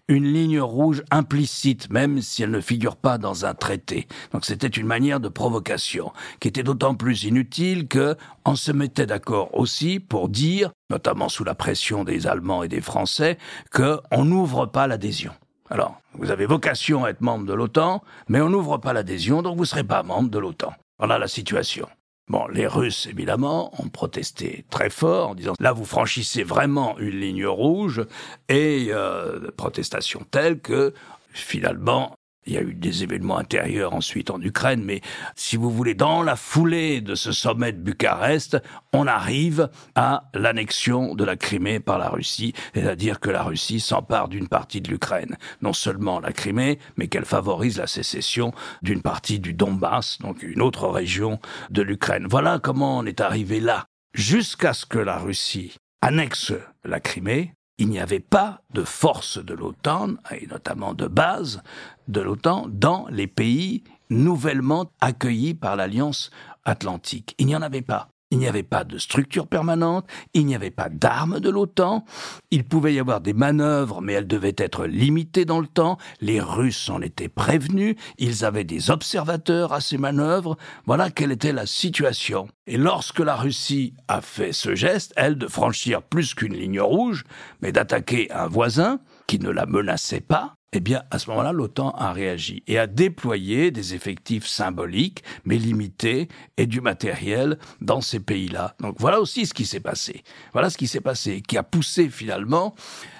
une 0.09 0.25
ligne 0.25 0.59
rouge 0.59 1.03
implicite, 1.11 1.89
même 1.89 2.21
si 2.21 2.43
elle 2.43 2.51
ne 2.51 2.59
figure 2.59 2.97
pas 2.97 3.17
dans 3.17 3.45
un 3.45 3.53
traité. 3.53 4.07
Donc 4.33 4.43
c'était 4.43 4.67
une 4.67 4.87
manière 4.87 5.21
de 5.21 5.29
provocation, 5.29 6.11
qui 6.41 6.49
était 6.49 6.63
d'autant 6.63 6.95
plus 6.95 7.23
inutile 7.23 7.87
que 7.87 8.17
on 8.43 8.55
se 8.55 8.73
mettait 8.73 9.05
d'accord 9.05 9.57
aussi 9.57 10.01
pour 10.01 10.27
dire, 10.27 10.71
notamment 10.89 11.29
sous 11.29 11.45
la 11.45 11.55
pression 11.55 12.03
des 12.03 12.27
Allemands 12.27 12.63
et 12.63 12.67
des 12.67 12.81
Français, 12.81 13.37
qu'on 13.71 14.25
n'ouvre 14.25 14.65
pas 14.65 14.87
l'adhésion. 14.87 15.31
Alors, 15.69 16.01
vous 16.15 16.29
avez 16.29 16.45
vocation 16.45 17.05
à 17.05 17.09
être 17.09 17.21
membre 17.21 17.45
de 17.45 17.53
l'OTAN, 17.53 18.03
mais 18.27 18.41
on 18.41 18.49
n'ouvre 18.49 18.77
pas 18.77 18.93
l'adhésion, 18.93 19.41
donc 19.41 19.55
vous 19.55 19.63
ne 19.63 19.67
serez 19.67 19.83
pas 19.83 20.03
membre 20.03 20.29
de 20.29 20.39
l'OTAN. 20.39 20.73
Voilà 20.99 21.17
la 21.17 21.27
situation. 21.27 21.87
Bon, 22.29 22.47
les 22.47 22.67
Russes, 22.67 23.07
évidemment, 23.07 23.71
ont 23.81 23.89
protesté 23.89 24.65
très 24.69 24.89
fort 24.89 25.29
en 25.29 25.35
disant 25.35 25.53
là, 25.59 25.73
vous 25.73 25.85
franchissez 25.85 26.43
vraiment 26.43 26.97
une 26.99 27.19
ligne 27.19 27.45
rouge, 27.45 28.05
et 28.47 28.87
euh, 28.91 29.51
protestation 29.57 30.25
telle 30.31 30.59
que 30.59 30.93
finalement, 31.33 32.15
il 32.45 32.53
y 32.53 32.57
a 32.57 32.61
eu 32.61 32.73
des 32.73 33.03
événements 33.03 33.37
intérieurs 33.37 33.93
ensuite 33.93 34.29
en 34.29 34.41
Ukraine, 34.41 34.83
mais 34.83 35.01
si 35.35 35.57
vous 35.57 35.71
voulez, 35.71 35.93
dans 35.93 36.23
la 36.23 36.35
foulée 36.35 37.01
de 37.01 37.15
ce 37.15 37.31
sommet 37.31 37.71
de 37.71 37.77
Bucarest, 37.77 38.57
on 38.91 39.07
arrive 39.07 39.69
à 39.95 40.29
l'annexion 40.33 41.15
de 41.15 41.23
la 41.23 41.35
Crimée 41.35 41.79
par 41.79 41.97
la 41.97 42.09
Russie, 42.09 42.53
c'est-à-dire 42.73 43.19
que 43.19 43.29
la 43.29 43.43
Russie 43.43 43.79
s'empare 43.79 44.27
d'une 44.27 44.47
partie 44.47 44.81
de 44.81 44.89
l'Ukraine. 44.89 45.37
Non 45.61 45.73
seulement 45.73 46.19
la 46.19 46.31
Crimée, 46.31 46.79
mais 46.97 47.07
qu'elle 47.07 47.25
favorise 47.25 47.77
la 47.77 47.87
sécession 47.87 48.53
d'une 48.81 49.01
partie 49.01 49.39
du 49.39 49.53
Donbass, 49.53 50.19
donc 50.19 50.43
une 50.43 50.61
autre 50.61 50.87
région 50.87 51.39
de 51.69 51.81
l'Ukraine. 51.81 52.27
Voilà 52.29 52.59
comment 52.59 52.99
on 52.99 53.05
est 53.05 53.21
arrivé 53.21 53.59
là, 53.59 53.85
jusqu'à 54.13 54.73
ce 54.73 54.85
que 54.85 54.99
la 54.99 55.17
Russie 55.17 55.75
annexe 56.01 56.53
la 56.83 56.99
Crimée, 56.99 57.53
il 57.83 57.89
n'y 57.89 57.99
avait 57.99 58.21
pas 58.21 58.61
de 58.73 58.85
force 58.85 59.43
de 59.43 59.53
l'OTAN, 59.53 60.11
et 60.31 60.47
notamment 60.47 60.93
de 60.93 61.05
base 61.05 61.61
de 62.07 62.21
l'OTAN, 62.21 62.67
dans 62.69 63.07
les 63.09 63.27
pays 63.27 63.83
nouvellement 64.09 64.89
accueillis 65.01 65.53
par 65.53 65.75
l'Alliance 65.75 66.31
atlantique. 66.63 67.35
Il 67.39 67.47
n'y 67.47 67.57
en 67.57 67.61
avait 67.61 67.81
pas. 67.81 68.12
Il 68.31 68.39
n'y 68.39 68.47
avait 68.47 68.63
pas 68.63 68.83
de 68.83 68.97
structure 68.97 69.47
permanente, 69.47 70.07
il 70.33 70.45
n'y 70.45 70.55
avait 70.55 70.71
pas 70.71 70.89
d'armes 70.89 71.39
de 71.39 71.49
l'OTAN, 71.49 72.03
il 72.49 72.63
pouvait 72.63 72.95
y 72.95 72.99
avoir 72.99 73.21
des 73.21 73.33
manœuvres, 73.33 74.01
mais 74.01 74.13
elles 74.13 74.27
devaient 74.27 74.55
être 74.57 74.87
limitées 74.87 75.45
dans 75.45 75.59
le 75.59 75.67
temps, 75.67 75.97
les 76.19 76.41
Russes 76.41 76.89
en 76.89 77.01
étaient 77.01 77.29
prévenus, 77.29 77.95
ils 78.17 78.43
avaient 78.43 78.63
des 78.63 78.89
observateurs 78.89 79.71
à 79.71 79.81
ces 79.81 79.99
manœuvres, 79.99 80.57
voilà 80.85 81.11
quelle 81.11 81.31
était 81.31 81.51
la 81.51 81.67
situation. 81.67 82.47
Et 82.65 82.77
lorsque 82.77 83.19
la 83.19 83.35
Russie 83.35 83.93
a 84.07 84.21
fait 84.21 84.53
ce 84.53 84.73
geste, 84.73 85.13
elle, 85.15 85.37
de 85.37 85.47
franchir 85.47 86.01
plus 86.01 86.33
qu'une 86.33 86.55
ligne 86.55 86.81
rouge, 86.81 87.25
mais 87.61 87.71
d'attaquer 87.71 88.31
un 88.31 88.47
voisin 88.47 88.99
qui 89.27 89.37
ne 89.37 89.49
la 89.49 89.65
menaçait 89.65 90.21
pas, 90.21 90.55
eh 90.75 90.79
bien, 90.79 91.03
à 91.11 91.19
ce 91.19 91.29
moment-là, 91.29 91.51
l'OTAN 91.51 91.91
a 91.91 92.11
réagi 92.11 92.63
et 92.67 92.79
a 92.79 92.87
déployé 92.87 93.69
des 93.69 93.93
effectifs 93.93 94.47
symboliques, 94.47 95.23
mais 95.45 95.57
limités, 95.57 96.27
et 96.57 96.65
du 96.65 96.81
matériel 96.81 97.59
dans 97.79 98.01
ces 98.01 98.19
pays-là. 98.19 98.75
Donc 98.79 98.95
voilà 98.99 99.21
aussi 99.21 99.45
ce 99.45 99.53
qui 99.53 99.65
s'est 99.65 99.79
passé. 99.79 100.23
Voilà 100.51 100.71
ce 100.71 100.77
qui 100.77 100.87
s'est 100.87 100.99
passé, 100.99 101.41
qui 101.41 101.57
a 101.57 101.63
poussé 101.63 102.09
finalement 102.09 102.73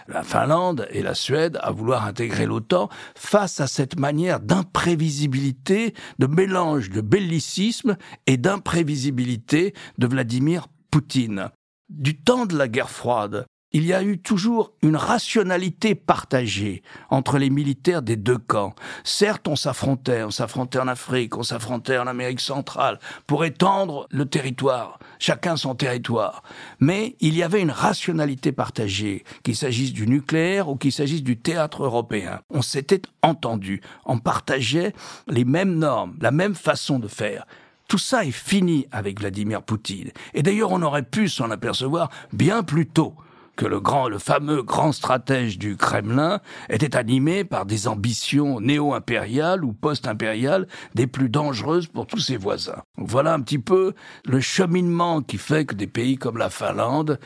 la 0.07 0.23
Finlande 0.23 0.87
et 0.89 1.03
la 1.03 1.13
Suède 1.13 1.59
à 1.61 1.71
vouloir 1.71 2.05
intégrer 2.05 2.47
l'OTAN 2.47 2.89
face 3.15 3.59
à 3.61 3.67
cette 3.67 3.99
manière 3.99 4.39
d'imprévisibilité, 4.39 5.93
de 6.17 6.25
mélange 6.25 6.89
de 6.89 7.01
bellicisme 7.01 7.97
et 8.25 8.37
d'imprévisibilité 8.37 9.73
de 9.99 10.07
Vladimir 10.07 10.67
Poutine. 10.89 11.49
Du 11.89 12.19
temps 12.19 12.47
de 12.47 12.57
la 12.57 12.67
guerre 12.67 12.89
froide, 12.89 13.45
il 13.73 13.85
y 13.85 13.93
a 13.93 14.03
eu 14.03 14.19
toujours 14.19 14.71
une 14.83 14.95
rationalité 14.95 15.95
partagée 15.95 16.83
entre 17.09 17.39
les 17.39 17.49
militaires 17.49 18.03
des 18.03 18.15
deux 18.15 18.37
camps. 18.37 18.75
Certes, 19.03 19.47
on 19.47 19.55
s'affrontait, 19.55 20.21
on 20.21 20.29
s'affrontait 20.29 20.77
en 20.77 20.87
Afrique, 20.87 21.35
on 21.37 21.43
s'affrontait 21.43 21.97
en 21.97 22.05
Amérique 22.05 22.39
centrale 22.39 22.99
pour 23.25 23.45
étendre 23.45 24.07
le 24.11 24.27
territoire, 24.27 24.99
chacun 25.17 25.57
son 25.57 25.73
territoire. 25.73 26.43
Mais 26.79 27.15
il 27.19 27.35
y 27.35 27.41
avait 27.41 27.61
une 27.61 27.71
rationalité 27.71 28.51
partagée, 28.51 29.23
qu'il 29.41 29.55
s'agisse 29.55 29.91
du 29.91 30.07
nucléaire 30.07 30.69
ou 30.69 30.75
qu'il 30.75 30.91
s'agisse 30.91 31.23
du 31.23 31.37
théâtre 31.37 31.83
européen. 31.83 32.41
On 32.51 32.61
s'était 32.61 33.01
entendu, 33.23 33.81
on 34.05 34.19
partageait 34.19 34.93
les 35.27 35.45
mêmes 35.45 35.75
normes, 35.75 36.15
la 36.21 36.31
même 36.31 36.53
façon 36.53 36.99
de 36.99 37.07
faire. 37.07 37.47
Tout 37.87 37.97
ça 37.97 38.23
est 38.23 38.31
fini 38.31 38.87
avec 38.91 39.19
Vladimir 39.19 39.63
Poutine. 39.63 40.11
Et 40.35 40.43
d'ailleurs, 40.43 40.71
on 40.71 40.81
aurait 40.83 41.03
pu 41.03 41.27
s'en 41.27 41.49
apercevoir 41.49 42.09
bien 42.31 42.61
plus 42.63 42.85
tôt 42.85 43.15
que 43.55 43.65
le 43.65 43.79
grand, 43.79 44.07
le 44.07 44.19
fameux 44.19 44.63
grand 44.63 44.91
stratège 44.91 45.57
du 45.57 45.77
Kremlin 45.77 46.39
était 46.69 46.95
animé 46.95 47.43
par 47.43 47.65
des 47.65 47.87
ambitions 47.87 48.59
néo-impériales 48.59 49.63
ou 49.63 49.73
post-impériales 49.73 50.67
des 50.95 51.07
plus 51.07 51.29
dangereuses 51.29 51.87
pour 51.87 52.07
tous 52.07 52.19
ses 52.19 52.37
voisins. 52.37 52.81
voilà 52.97 53.33
un 53.33 53.41
petit 53.41 53.59
peu 53.59 53.93
le 54.25 54.39
cheminement 54.39 55.21
qui 55.21 55.37
fait 55.37 55.65
que 55.65 55.75
des 55.75 55.87
pays 55.87 56.17
comme 56.17 56.37
la 56.37 56.49
Finlande 56.49 57.19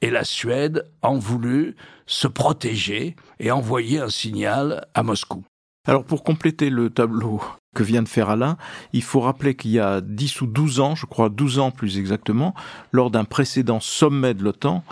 et 0.00 0.10
la 0.10 0.24
Suède 0.24 0.84
ont 1.02 1.18
voulu 1.18 1.76
se 2.06 2.28
protéger 2.28 3.16
et 3.38 3.50
envoyer 3.50 4.00
un 4.00 4.10
signal 4.10 4.86
à 4.94 5.02
Moscou. 5.02 5.44
Alors 5.86 6.04
pour 6.04 6.24
compléter 6.24 6.70
le 6.70 6.88
tableau 6.88 7.42
que 7.74 7.82
vient 7.82 8.02
de 8.02 8.08
faire 8.08 8.30
Alain, 8.30 8.56
il 8.92 9.02
faut 9.02 9.20
rappeler 9.20 9.54
qu'il 9.54 9.72
y 9.72 9.80
a 9.80 10.00
10 10.00 10.40
ou 10.40 10.46
12 10.46 10.80
ans, 10.80 10.94
je 10.94 11.04
crois 11.04 11.28
12 11.28 11.58
ans 11.58 11.70
plus 11.70 11.98
exactement, 11.98 12.54
lors 12.92 13.10
d'un 13.10 13.24
précédent 13.24 13.80
sommet 13.80 14.32
de 14.32 14.42
l'OTAN, 14.42 14.82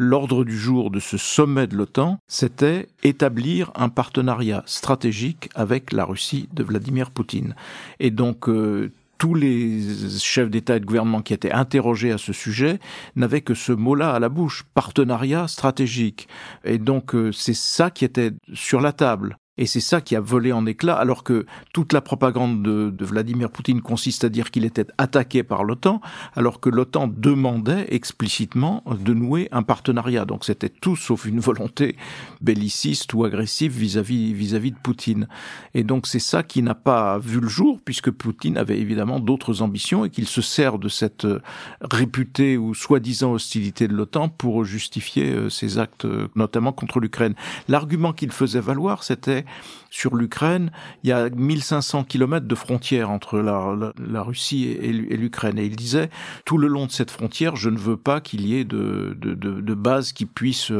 l'ordre 0.00 0.44
du 0.44 0.56
jour 0.56 0.90
de 0.90 0.98
ce 0.98 1.18
sommet 1.18 1.66
de 1.66 1.76
l'OTAN, 1.76 2.18
c'était 2.26 2.88
établir 3.02 3.70
un 3.74 3.90
partenariat 3.90 4.62
stratégique 4.64 5.50
avec 5.54 5.92
la 5.92 6.06
Russie 6.06 6.48
de 6.54 6.62
Vladimir 6.62 7.10
Poutine. 7.10 7.54
Et 7.98 8.10
donc, 8.10 8.48
euh, 8.48 8.90
tous 9.18 9.34
les 9.34 9.82
chefs 10.18 10.48
d'État 10.48 10.76
et 10.76 10.80
de 10.80 10.86
gouvernement 10.86 11.20
qui 11.20 11.34
étaient 11.34 11.52
interrogés 11.52 12.12
à 12.12 12.16
ce 12.16 12.32
sujet 12.32 12.78
n'avaient 13.14 13.42
que 13.42 13.52
ce 13.52 13.72
mot-là 13.72 14.14
à 14.14 14.18
la 14.18 14.30
bouche, 14.30 14.64
partenariat 14.72 15.46
stratégique. 15.48 16.28
Et 16.64 16.78
donc 16.78 17.14
euh, 17.14 17.30
c'est 17.30 17.54
ça 17.54 17.90
qui 17.90 18.06
était 18.06 18.32
sur 18.54 18.80
la 18.80 18.92
table. 18.92 19.36
Et 19.60 19.66
c'est 19.66 19.80
ça 19.80 20.00
qui 20.00 20.16
a 20.16 20.20
volé 20.20 20.52
en 20.52 20.64
éclats, 20.64 20.96
alors 20.96 21.22
que 21.22 21.44
toute 21.74 21.92
la 21.92 22.00
propagande 22.00 22.62
de, 22.62 23.04
Vladimir 23.04 23.50
Poutine 23.50 23.82
consiste 23.82 24.24
à 24.24 24.30
dire 24.30 24.50
qu'il 24.50 24.64
était 24.64 24.86
attaqué 24.96 25.42
par 25.42 25.64
l'OTAN, 25.64 26.00
alors 26.34 26.60
que 26.60 26.70
l'OTAN 26.70 27.08
demandait 27.08 27.84
explicitement 27.90 28.82
de 28.86 29.12
nouer 29.12 29.48
un 29.52 29.62
partenariat. 29.62 30.24
Donc 30.24 30.46
c'était 30.46 30.70
tout 30.70 30.96
sauf 30.96 31.26
une 31.26 31.40
volonté 31.40 31.96
belliciste 32.40 33.12
ou 33.12 33.24
agressive 33.24 33.76
vis-à-vis 33.76 34.32
vis-à-vis 34.32 34.70
de 34.70 34.78
Poutine. 34.78 35.28
Et 35.74 35.84
donc 35.84 36.06
c'est 36.06 36.20
ça 36.20 36.42
qui 36.42 36.62
n'a 36.62 36.74
pas 36.74 37.18
vu 37.18 37.38
le 37.40 37.48
jour, 37.48 37.80
puisque 37.84 38.10
Poutine 38.10 38.56
avait 38.56 38.78
évidemment 38.78 39.20
d'autres 39.20 39.60
ambitions 39.60 40.06
et 40.06 40.10
qu'il 40.10 40.26
se 40.26 40.40
sert 40.40 40.78
de 40.78 40.88
cette 40.88 41.26
euh, 41.26 41.42
réputée 41.82 42.56
ou 42.56 42.72
soi-disant 42.72 43.32
hostilité 43.32 43.88
de 43.88 43.94
l'OTAN 43.94 44.30
pour 44.30 44.64
justifier 44.64 45.32
euh, 45.32 45.50
ses 45.50 45.78
actes, 45.78 46.06
euh, 46.06 46.28
notamment 46.34 46.72
contre 46.72 46.98
l'Ukraine. 46.98 47.34
L'argument 47.68 48.14
qu'il 48.14 48.32
faisait 48.32 48.60
valoir, 48.60 49.02
c'était 49.02 49.44
sur 49.90 50.14
l'Ukraine, 50.14 50.70
il 51.02 51.10
y 51.10 51.12
a 51.12 51.28
1500 51.28 52.04
kilomètres 52.04 52.46
de 52.46 52.54
frontière 52.54 53.10
entre 53.10 53.40
la, 53.40 54.22
Russie 54.22 54.64
et, 54.66 54.92
l'Ukraine. 54.92 55.58
Et 55.58 55.66
il 55.66 55.74
disait, 55.74 56.10
tout 56.44 56.58
le 56.58 56.68
long 56.68 56.86
de 56.86 56.92
cette 56.92 57.10
frontière, 57.10 57.56
je 57.56 57.70
ne 57.70 57.78
veux 57.78 57.96
pas 57.96 58.20
qu'il 58.20 58.46
y 58.46 58.56
ait 58.56 58.64
de, 58.64 59.16
de, 59.20 59.74
bases 59.74 60.12
qui 60.12 60.26
puissent 60.26 60.72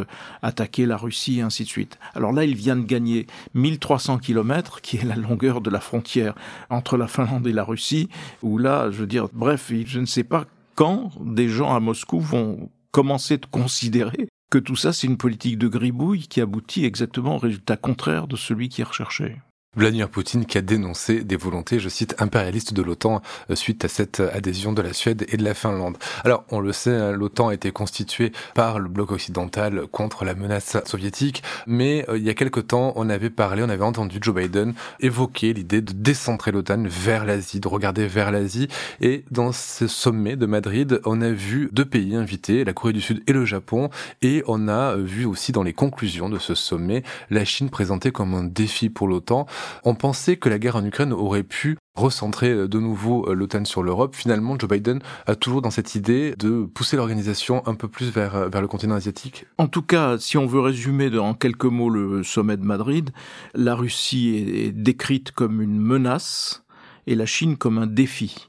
attaquer 0.43 0.87
la 0.87 0.97
Russie 0.97 1.41
et 1.41 1.43
ainsi 1.43 1.65
de 1.65 1.69
suite. 1.69 1.99
Alors 2.15 2.33
là, 2.33 2.45
il 2.45 2.55
vient 2.55 2.77
de 2.77 2.85
gagner 2.85 3.27
1300 3.55 4.19
kilomètres, 4.19 4.81
qui 4.81 4.97
est 4.97 5.05
la 5.05 5.17
longueur 5.17 5.61
de 5.61 5.71
la 5.71 5.81
frontière 5.81 6.35
entre 6.71 6.97
la 6.97 7.09
Finlande 7.09 7.47
et 7.47 7.53
la 7.53 7.65
Russie, 7.65 8.09
où 8.43 8.59
là, 8.59 8.91
je 8.91 8.99
veux 8.99 9.07
dire, 9.07 9.29
bref, 9.33 9.73
je 9.85 9.99
ne 9.99 10.07
sais 10.07 10.25
pas 10.25 10.45
quand 10.77 11.11
des 11.21 11.49
gens 11.49 11.75
à 11.75 11.81
Moscou 11.81 12.21
vont 12.21 12.71
commencer 12.93 13.39
de 13.39 13.47
considérer 13.47 14.29
que 14.51 14.59
tout 14.59 14.77
ça, 14.77 14.93
c'est 14.93 15.07
une 15.07 15.17
politique 15.17 15.59
de 15.59 15.69
gribouille 15.69 16.27
qui 16.27 16.41
aboutit 16.41 16.85
exactement 16.85 17.37
au 17.37 17.39
résultat 17.39 17.77
contraire 17.77 18.27
de 18.27 18.37
celui 18.37 18.69
qui 18.69 18.81
est 18.81 18.85
recherché. 18.85 19.37
Vladimir 19.77 20.09
Poutine 20.09 20.47
qui 20.47 20.59
a 20.59 20.63
dénoncé 20.63 21.23
des 21.23 21.37
volontés, 21.37 21.79
je 21.79 21.89
cite, 21.89 22.21
impérialistes 22.21 22.75
de 22.75 22.83
l'OTAN 22.83 23.23
euh, 23.51 23.55
suite 23.55 23.85
à 23.85 23.89
cette 23.89 24.19
adhésion 24.19 24.73
de 24.73 24.83
la 24.83 24.93
Suède 24.93 25.25
et 25.29 25.37
de 25.37 25.45
la 25.45 25.55
Finlande. 25.55 25.97
Alors, 26.25 26.43
on 26.51 26.59
le 26.59 26.73
sait, 26.73 26.91
hein, 26.91 27.13
l'OTAN 27.13 27.51
a 27.51 27.55
été 27.55 27.71
constituée 27.71 28.33
par 28.57 28.81
le 28.81 28.89
bloc 28.89 29.13
occidental 29.13 29.87
contre 29.87 30.25
la 30.25 30.35
menace 30.35 30.77
soviétique, 30.87 31.45
mais 31.69 32.05
euh, 32.09 32.19
il 32.19 32.25
y 32.25 32.31
a 32.31 32.35
quelque 32.35 32.59
temps, 32.59 32.93
on 32.97 33.09
avait 33.09 33.31
parlé, 33.31 33.63
on 33.63 33.69
avait 33.69 33.85
entendu 33.85 34.19
Joe 34.21 34.35
Biden 34.35 34.75
évoquer 34.99 35.53
l'idée 35.53 35.83
de 35.83 35.93
décentrer 35.93 36.51
l'OTAN 36.51 36.83
vers 36.89 37.25
l'Asie, 37.25 37.61
de 37.61 37.69
regarder 37.69 38.09
vers 38.09 38.33
l'Asie, 38.33 38.67
et 39.01 39.25
dans 39.31 39.53
ce 39.53 39.87
sommet 39.87 40.35
de 40.35 40.47
Madrid, 40.47 41.01
on 41.05 41.21
a 41.21 41.31
vu 41.31 41.71
deux 41.71 41.85
pays 41.85 42.17
invités, 42.17 42.65
la 42.65 42.73
Corée 42.73 42.93
du 42.93 43.01
Sud 43.01 43.23
et 43.29 43.33
le 43.33 43.45
Japon, 43.45 43.89
et 44.21 44.43
on 44.49 44.67
a 44.67 44.97
vu 44.97 45.27
aussi 45.27 45.53
dans 45.53 45.63
les 45.63 45.75
conclusions 45.75 46.29
de 46.29 46.41
ce 46.41 46.57
sommet 46.57 47.05
la 47.31 47.45
Chine 47.45 47.71
présentée 47.71 48.11
comme 48.11 48.35
un 48.35 48.43
défi 48.43 48.91
pour 48.91 49.07
l'OTAN. 49.07 49.47
On 49.85 49.94
pensait 49.94 50.37
que 50.37 50.49
la 50.49 50.59
guerre 50.59 50.77
en 50.77 50.85
Ukraine 50.85 51.12
aurait 51.12 51.42
pu 51.42 51.77
recentrer 51.94 52.51
euh, 52.51 52.68
de 52.68 52.79
nouveau 52.79 53.29
euh, 53.29 53.35
l'OTAN 53.35 53.64
sur 53.64 53.83
l'Europe. 53.83 54.16
Finalement, 54.16 54.59
Joe 54.59 54.68
Biden 54.68 55.01
a 55.27 55.35
toujours 55.35 55.62
dans 55.62 55.70
cette 55.70 55.94
idée 55.94 56.35
de 56.38 56.64
pousser 56.64 56.96
l'organisation 56.96 57.66
un 57.66 57.75
peu 57.75 57.88
plus 57.88 58.11
vers, 58.11 58.35
euh, 58.35 58.49
le 58.61 58.68
continent 58.68 58.94
asiatique. 58.94 59.46
En 59.59 59.68
tout 59.68 59.83
cas, 59.83 60.18
si 60.18 60.37
on 60.37 60.46
veut 60.46 60.61
résumer 60.61 61.16
en 61.18 61.35
quelques 61.35 61.64
mots 61.64 61.90
le 61.90 62.23
sommet 62.23 62.57
de 62.57 62.64
Madrid, 62.64 63.11
la 63.55 63.75
Russie 63.75 64.37
est 64.37 64.73
décrite 64.73 65.33
comme 65.33 65.62
une 65.62 65.79
menace 65.79 66.64
et 67.07 67.14
la 67.14 67.27
Chine 67.27 67.57
comme 67.57 67.79
un 67.79 67.87
défi. 67.87 68.49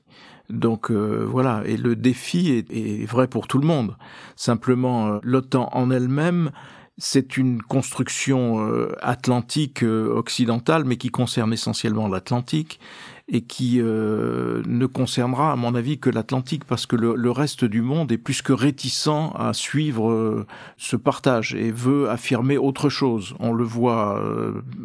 Donc 0.49 0.91
voilà, 0.91 1.63
et 1.65 1.77
le 1.77 1.95
défi 1.95 2.65
est, 2.69 3.05
vrai 3.05 3.29
pour 3.29 3.47
tout 3.47 3.57
le 3.57 3.65
monde. 3.65 3.95
Simplement, 4.35 5.21
l'OTAN 5.23 5.69
en 5.71 5.91
elle-même 5.91 6.51
c'est 6.97 7.37
une 7.37 7.61
construction 7.61 8.67
euh, 8.67 8.95
atlantique 9.01 9.83
euh, 9.83 10.13
occidentale, 10.13 10.83
mais 10.85 10.97
qui 10.97 11.09
concerne 11.09 11.53
essentiellement 11.53 12.07
l'Atlantique 12.07 12.79
et 13.27 13.41
qui 13.41 13.79
euh, 13.79 14.61
ne 14.65 14.85
concernera, 14.85 15.53
à 15.53 15.55
mon 15.55 15.73
avis, 15.73 15.99
que 15.99 16.09
l'Atlantique, 16.09 16.65
parce 16.65 16.85
que 16.85 16.95
le, 16.97 17.31
reste 17.31 17.63
du 17.63 17.81
monde 17.81 18.11
est 18.11 18.17
plus 18.17 18.41
que 18.41 18.51
réticent 18.51 19.31
à 19.35 19.53
suivre 19.53 20.45
ce 20.77 20.97
partage 20.97 21.55
et 21.55 21.71
veut 21.71 22.09
affirmer 22.09 22.57
autre 22.57 22.89
chose. 22.89 23.33
On 23.39 23.53
le 23.53 23.63
voit, 23.63 24.21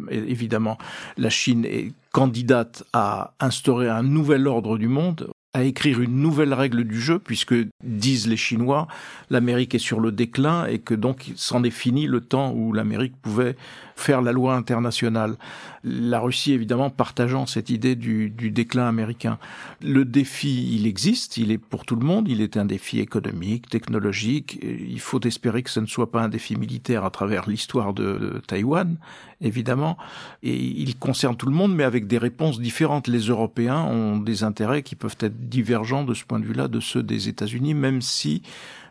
évidemment, 0.09 0.77
la 1.17 1.29
Chine 1.29 1.65
est 1.65 1.91
candidate 2.13 2.85
à 2.93 3.33
instaurer 3.41 3.89
un 3.89 4.03
nouvel 4.03 4.47
ordre 4.47 4.77
du 4.77 4.87
monde 4.87 5.29
à 5.57 5.63
écrire 5.63 6.01
une 6.01 6.21
nouvelle 6.21 6.53
règle 6.53 6.83
du 6.83 7.01
jeu, 7.01 7.17
puisque, 7.17 7.55
disent 7.83 8.27
les 8.27 8.37
Chinois, 8.37 8.87
l'Amérique 9.31 9.73
est 9.73 9.79
sur 9.79 9.99
le 9.99 10.11
déclin 10.11 10.67
et 10.67 10.77
que 10.77 10.93
donc 10.93 11.31
c'en 11.35 11.63
est 11.63 11.71
fini 11.71 12.05
le 12.05 12.21
temps 12.21 12.53
où 12.53 12.73
l'Amérique 12.73 13.15
pouvait 13.23 13.55
faire 13.97 14.21
la 14.21 14.31
loi 14.31 14.55
internationale. 14.55 15.35
La 15.83 16.19
Russie, 16.19 16.53
évidemment, 16.53 16.89
partageant 16.89 17.45
cette 17.45 17.69
idée 17.69 17.95
du, 17.95 18.29
du, 18.29 18.51
déclin 18.51 18.87
américain. 18.87 19.39
Le 19.81 20.05
défi, 20.05 20.75
il 20.75 20.85
existe, 20.85 21.37
il 21.37 21.51
est 21.51 21.57
pour 21.57 21.85
tout 21.85 21.95
le 21.95 22.05
monde, 22.05 22.27
il 22.27 22.41
est 22.41 22.57
un 22.57 22.65
défi 22.65 22.99
économique, 22.99 23.69
technologique. 23.69 24.59
Il 24.61 24.99
faut 24.99 25.19
espérer 25.21 25.63
que 25.63 25.69
ce 25.69 25.79
ne 25.79 25.85
soit 25.85 26.11
pas 26.11 26.21
un 26.21 26.29
défi 26.29 26.55
militaire 26.55 27.05
à 27.05 27.09
travers 27.09 27.49
l'histoire 27.49 27.93
de, 27.93 28.41
Taïwan, 28.47 28.97
évidemment. 29.41 29.97
Et 30.43 30.55
il 30.55 30.97
concerne 30.97 31.35
tout 31.35 31.47
le 31.47 31.55
monde, 31.55 31.73
mais 31.75 31.83
avec 31.83 32.07
des 32.07 32.17
réponses 32.17 32.59
différentes. 32.59 33.07
Les 33.07 33.27
Européens 33.27 33.81
ont 33.83 34.17
des 34.17 34.43
intérêts 34.43 34.83
qui 34.83 34.95
peuvent 34.95 35.17
être 35.19 35.49
divergents 35.49 36.03
de 36.03 36.13
ce 36.13 36.23
point 36.23 36.39
de 36.39 36.45
vue-là 36.45 36.67
de 36.67 36.79
ceux 36.79 37.03
des 37.03 37.29
États-Unis, 37.29 37.73
même 37.73 38.01
si 38.01 38.43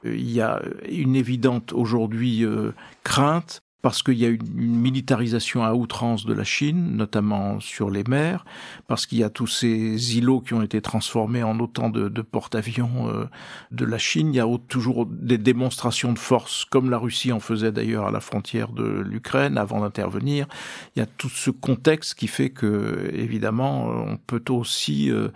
euh, 0.05 0.17
il 0.17 0.31
y 0.31 0.41
a 0.41 0.63
une 0.91 1.15
évidente 1.15 1.73
aujourd'hui 1.73 2.45
euh, 2.45 2.73
crainte 3.05 3.63
parce 3.83 4.03
qu'il 4.03 4.19
y 4.19 4.25
a 4.25 4.29
une, 4.29 4.43
militarisation 4.57 5.65
à 5.65 5.75
outrance 5.75 6.27
de 6.27 6.33
la 6.33 6.45
Chine, 6.45 6.97
notamment 6.97 7.61
sur 7.61 7.91
les 7.91 8.05
mers, 8.05 8.45
parce 8.89 9.07
qu'il 9.07 9.19
y 9.19 9.25
a 9.25 9.31
tous 9.31 9.47
ces 9.47 10.17
îlots 10.17 10.41
qui 10.41 10.55
ont 10.55 10.63
été 10.63 10.81
transformés 10.81 11.43
en 11.43 11.59
autant 11.61 11.91
de, 11.91 12.23
porte-avions 12.23 13.09
euh, 13.09 13.27
de 13.71 13.85
la 13.85 13.99
Chine. 13.99 14.33
Il 14.33 14.37
y 14.37 14.41
a 14.41 14.47
toujours 14.69 15.07
des 15.07 15.39
démonstrations 15.39 16.13
de 16.13 16.19
force, 16.19 16.65
comme 16.65 16.91
la 16.91 16.99
Russie 16.99 17.33
en 17.33 17.41
faisait 17.41 17.73
d'ailleurs 17.73 18.07
à 18.07 18.11
la 18.11 18.21
frontière 18.21 18.73
de 18.73 18.85
l'Ukraine 18.85 19.59
avant 19.59 19.81
d'intervenir. 19.81 20.47
Il 20.95 21.01
y 21.01 21.03
a 21.03 21.07
tout 21.07 21.29
ce 21.29 21.51
contexte 21.51 22.15
qui 22.15 22.27
fait 22.27 22.51
que, 22.51 23.11
évidemment, 23.13 23.87
on 23.87 24.17
peut 24.17 24.43
aussi 24.49 25.11
euh, 25.11 25.29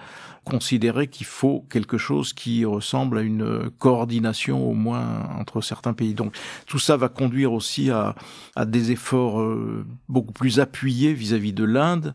considérer 0.44 1.06
qu'il 1.06 1.26
faut 1.26 1.64
quelque 1.70 1.98
chose 1.98 2.32
qui 2.32 2.64
ressemble 2.64 3.18
à 3.18 3.22
une 3.22 3.70
coordination 3.78 4.68
au 4.68 4.74
moins 4.74 5.28
entre 5.38 5.60
certains 5.60 5.92
pays. 5.92 6.14
Donc 6.14 6.36
tout 6.66 6.78
ça 6.78 6.96
va 6.96 7.08
conduire 7.08 7.52
aussi 7.52 7.90
à, 7.90 8.14
à 8.56 8.64
des 8.64 8.90
efforts 8.90 9.40
euh, 9.40 9.86
beaucoup 10.08 10.32
plus 10.32 10.60
appuyés 10.60 11.12
vis-à-vis 11.12 11.52
de 11.52 11.64
l'Inde 11.64 12.14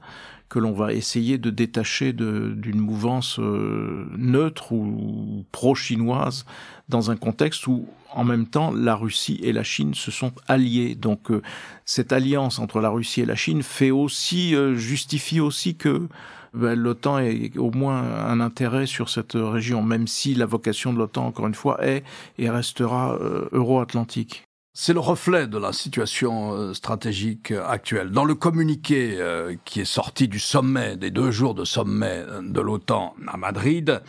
que 0.56 0.60
l'on 0.62 0.72
va 0.72 0.94
essayer 0.94 1.38
de 1.38 1.50
détacher 1.50 2.14
d'une 2.14 2.80
mouvance 2.80 3.40
euh, 3.40 4.06
neutre 4.16 4.72
ou 4.72 5.44
pro-chinoise 5.52 6.46
dans 6.88 7.12
un 7.12 7.18
contexte 7.18 7.68
où, 7.68 7.90
en 8.14 8.24
même 8.24 8.48
temps, 8.48 8.72
la 8.72 8.96
Russie 8.96 9.38
et 9.44 9.52
la 9.52 9.64
Chine 9.64 9.94
se 9.94 10.12
sont 10.12 10.32
alliés. 10.48 10.96
Donc, 10.96 11.30
euh, 11.30 11.42
cette 11.84 12.14
alliance 12.14 12.58
entre 12.60 12.80
la 12.80 12.88
Russie 12.88 13.20
et 13.20 13.26
la 13.26 13.36
Chine 13.36 13.64
fait 13.64 13.92
aussi, 13.92 14.56
justifie 14.76 15.42
aussi 15.42 15.76
que 15.76 16.08
ben, 16.54 16.80
l'OTAN 16.80 17.20
ait 17.20 17.52
au 17.58 17.72
moins 17.72 18.02
un 18.02 18.40
intérêt 18.40 18.86
sur 18.86 19.10
cette 19.10 19.34
région, 19.34 19.84
même 19.84 20.08
si 20.08 20.36
la 20.36 20.46
vocation 20.46 20.94
de 20.94 21.00
l'OTAN, 21.00 21.28
encore 21.28 21.48
une 21.48 21.54
fois, 21.54 21.84
est 21.86 22.06
et 22.38 22.50
restera 22.50 23.20
euro-atlantique. 23.52 24.48
C'est 24.78 24.92
le 24.92 25.00
reflet 25.00 25.48
de 25.48 25.58
la 25.58 25.72
situation 25.72 26.52
euh, 26.52 26.74
stratégique 26.74 27.52
actuelle. 27.52 28.10
Dans 28.12 28.26
le 28.26 28.36
communiqué 28.36 29.16
euh, 29.18 29.56
qui 29.64 29.80
est 29.80 29.86
sorti 29.86 30.28
du 30.28 30.38
sommet, 30.38 30.98
des 30.98 31.12
deux 31.12 31.32
jours 31.32 31.56
de 31.56 31.64
sommet 31.64 32.26
de 32.42 32.60
l'OTAN 32.60 33.16
à 33.26 33.38
Madrid, 33.38 34.02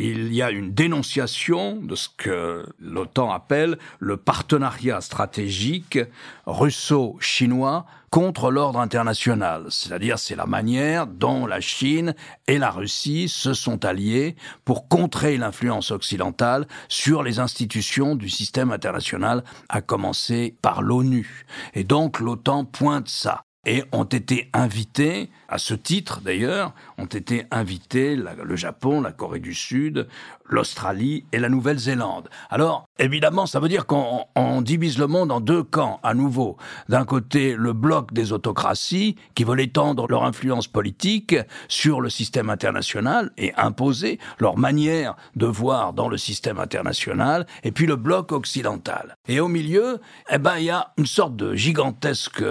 il 0.00 0.32
y 0.32 0.42
a 0.42 0.50
une 0.50 0.72
dénonciation 0.72 1.76
de 1.76 1.94
ce 1.94 2.08
que 2.16 2.66
l'OTAN 2.78 3.30
appelle 3.30 3.78
le 3.98 4.16
partenariat 4.16 5.00
stratégique 5.00 5.98
russo-chinois 6.46 7.84
contre 8.10 8.50
l'ordre 8.50 8.80
international. 8.80 9.66
C'est-à-dire, 9.68 10.18
c'est 10.18 10.34
la 10.34 10.46
manière 10.46 11.06
dont 11.06 11.46
la 11.46 11.60
Chine 11.60 12.14
et 12.48 12.58
la 12.58 12.70
Russie 12.70 13.28
se 13.28 13.52
sont 13.52 13.84
alliés 13.84 14.36
pour 14.64 14.88
contrer 14.88 15.36
l'influence 15.36 15.90
occidentale 15.90 16.66
sur 16.88 17.22
les 17.22 17.38
institutions 17.38 18.16
du 18.16 18.28
système 18.28 18.72
international, 18.72 19.44
à 19.68 19.80
commencer 19.80 20.56
par 20.62 20.82
l'ONU. 20.82 21.46
Et 21.74 21.84
donc, 21.84 22.20
l'OTAN 22.20 22.64
pointe 22.64 23.08
ça 23.08 23.42
et 23.66 23.84
ont 23.92 24.04
été 24.04 24.48
invités, 24.52 25.30
à 25.50 25.58
ce 25.58 25.74
titre 25.74 26.20
d'ailleurs, 26.20 26.72
ont 26.96 27.06
été 27.06 27.44
invités 27.50 28.16
le 28.16 28.56
Japon, 28.56 29.00
la 29.00 29.12
Corée 29.12 29.40
du 29.40 29.52
Sud, 29.52 30.06
l'Australie 30.48 31.24
et 31.32 31.38
la 31.38 31.48
Nouvelle-Zélande. 31.48 32.28
Alors, 32.50 32.88
évidemment, 32.98 33.46
ça 33.46 33.60
veut 33.60 33.68
dire 33.68 33.86
qu'on 33.86 34.62
divise 34.62 34.98
le 34.98 35.06
monde 35.06 35.32
en 35.32 35.40
deux 35.40 35.62
camps 35.62 36.00
à 36.02 36.14
nouveau. 36.14 36.56
D'un 36.88 37.04
côté, 37.04 37.54
le 37.56 37.72
bloc 37.72 38.12
des 38.12 38.32
autocraties 38.32 39.16
qui 39.34 39.44
veulent 39.44 39.60
étendre 39.60 40.06
leur 40.08 40.24
influence 40.24 40.66
politique 40.66 41.36
sur 41.68 42.00
le 42.00 42.10
système 42.10 42.50
international 42.50 43.30
et 43.36 43.54
imposer 43.54 44.18
leur 44.38 44.56
manière 44.56 45.16
de 45.36 45.46
voir 45.46 45.92
dans 45.92 46.08
le 46.08 46.16
système 46.16 46.58
international, 46.58 47.46
et 47.64 47.72
puis 47.72 47.86
le 47.86 47.96
bloc 47.96 48.32
occidental. 48.32 49.16
Et 49.28 49.40
au 49.40 49.48
milieu, 49.48 50.00
eh 50.30 50.38
ben, 50.38 50.58
il 50.58 50.64
y 50.64 50.70
a 50.70 50.92
une 50.96 51.06
sorte 51.06 51.36
de 51.36 51.54
gigantesque 51.54 52.44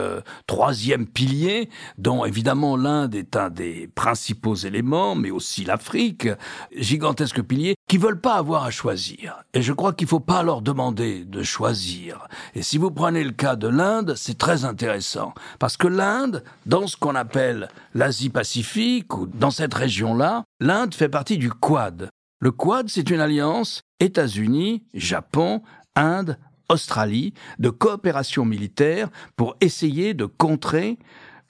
troisième 0.47 1.05
pilier, 1.05 1.69
dont 1.97 2.25
évidemment 2.25 2.75
l'Inde 2.89 3.13
est 3.13 3.35
un 3.35 3.51
des 3.51 3.87
principaux 3.93 4.55
éléments, 4.55 5.13
mais 5.13 5.29
aussi 5.29 5.63
l'Afrique, 5.63 6.27
gigantesque 6.75 7.43
pilier 7.43 7.75
qui 7.87 7.99
veulent 7.99 8.19
pas 8.19 8.35
avoir 8.35 8.63
à 8.63 8.71
choisir. 8.71 9.43
Et 9.53 9.61
je 9.61 9.73
crois 9.73 9.93
qu'il 9.93 10.07
faut 10.07 10.19
pas 10.19 10.41
leur 10.41 10.63
demander 10.63 11.23
de 11.23 11.43
choisir. 11.43 12.27
Et 12.55 12.63
si 12.63 12.79
vous 12.79 12.89
prenez 12.89 13.23
le 13.23 13.31
cas 13.31 13.55
de 13.55 13.67
l'Inde, 13.67 14.15
c'est 14.15 14.39
très 14.39 14.65
intéressant. 14.65 15.33
Parce 15.59 15.77
que 15.77 15.87
l'Inde, 15.87 16.43
dans 16.65 16.87
ce 16.87 16.97
qu'on 16.97 17.13
appelle 17.13 17.69
l'Asie-Pacifique, 17.93 19.15
ou 19.15 19.27
dans 19.27 19.51
cette 19.51 19.75
région-là, 19.75 20.43
l'Inde 20.59 20.95
fait 20.95 21.09
partie 21.09 21.37
du 21.37 21.51
Quad. 21.51 22.09
Le 22.39 22.51
Quad, 22.51 22.89
c'est 22.89 23.11
une 23.11 23.19
alliance 23.19 23.83
États-Unis, 23.99 24.83
Japon, 24.95 25.61
Inde, 25.95 26.39
Australie 26.69 27.33
de 27.59 27.69
coopération 27.69 28.45
militaire 28.45 29.09
pour 29.35 29.55
essayer 29.61 30.13
de 30.13 30.25
contrer 30.25 30.97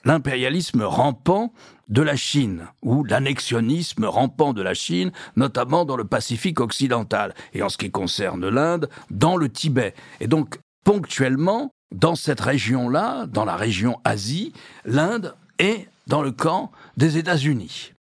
l'impérialisme 0.04 0.82
rampant 0.82 1.52
de 1.88 2.02
la 2.02 2.16
Chine, 2.16 2.68
ou 2.82 3.04
l'annexionnisme 3.04 4.04
rampant 4.04 4.52
de 4.52 4.62
la 4.62 4.74
Chine, 4.74 5.12
notamment 5.36 5.84
dans 5.84 5.96
le 5.96 6.04
Pacifique 6.04 6.60
occidental, 6.60 7.34
et 7.52 7.62
en 7.62 7.68
ce 7.68 7.78
qui 7.78 7.90
concerne 7.90 8.48
l'Inde, 8.48 8.88
dans 9.10 9.36
le 9.36 9.48
Tibet. 9.48 9.94
Et 10.20 10.26
donc, 10.26 10.58
ponctuellement, 10.84 11.72
dans 11.92 12.14
cette 12.14 12.40
région-là, 12.40 13.26
dans 13.26 13.44
la 13.44 13.56
région 13.56 14.00
Asie, 14.04 14.52
l'Inde 14.84 15.34
est 15.58 15.88
dans 16.06 16.22
le 16.22 16.30
camp 16.30 16.70
des 16.96 17.18
États-Unis. 17.18 17.92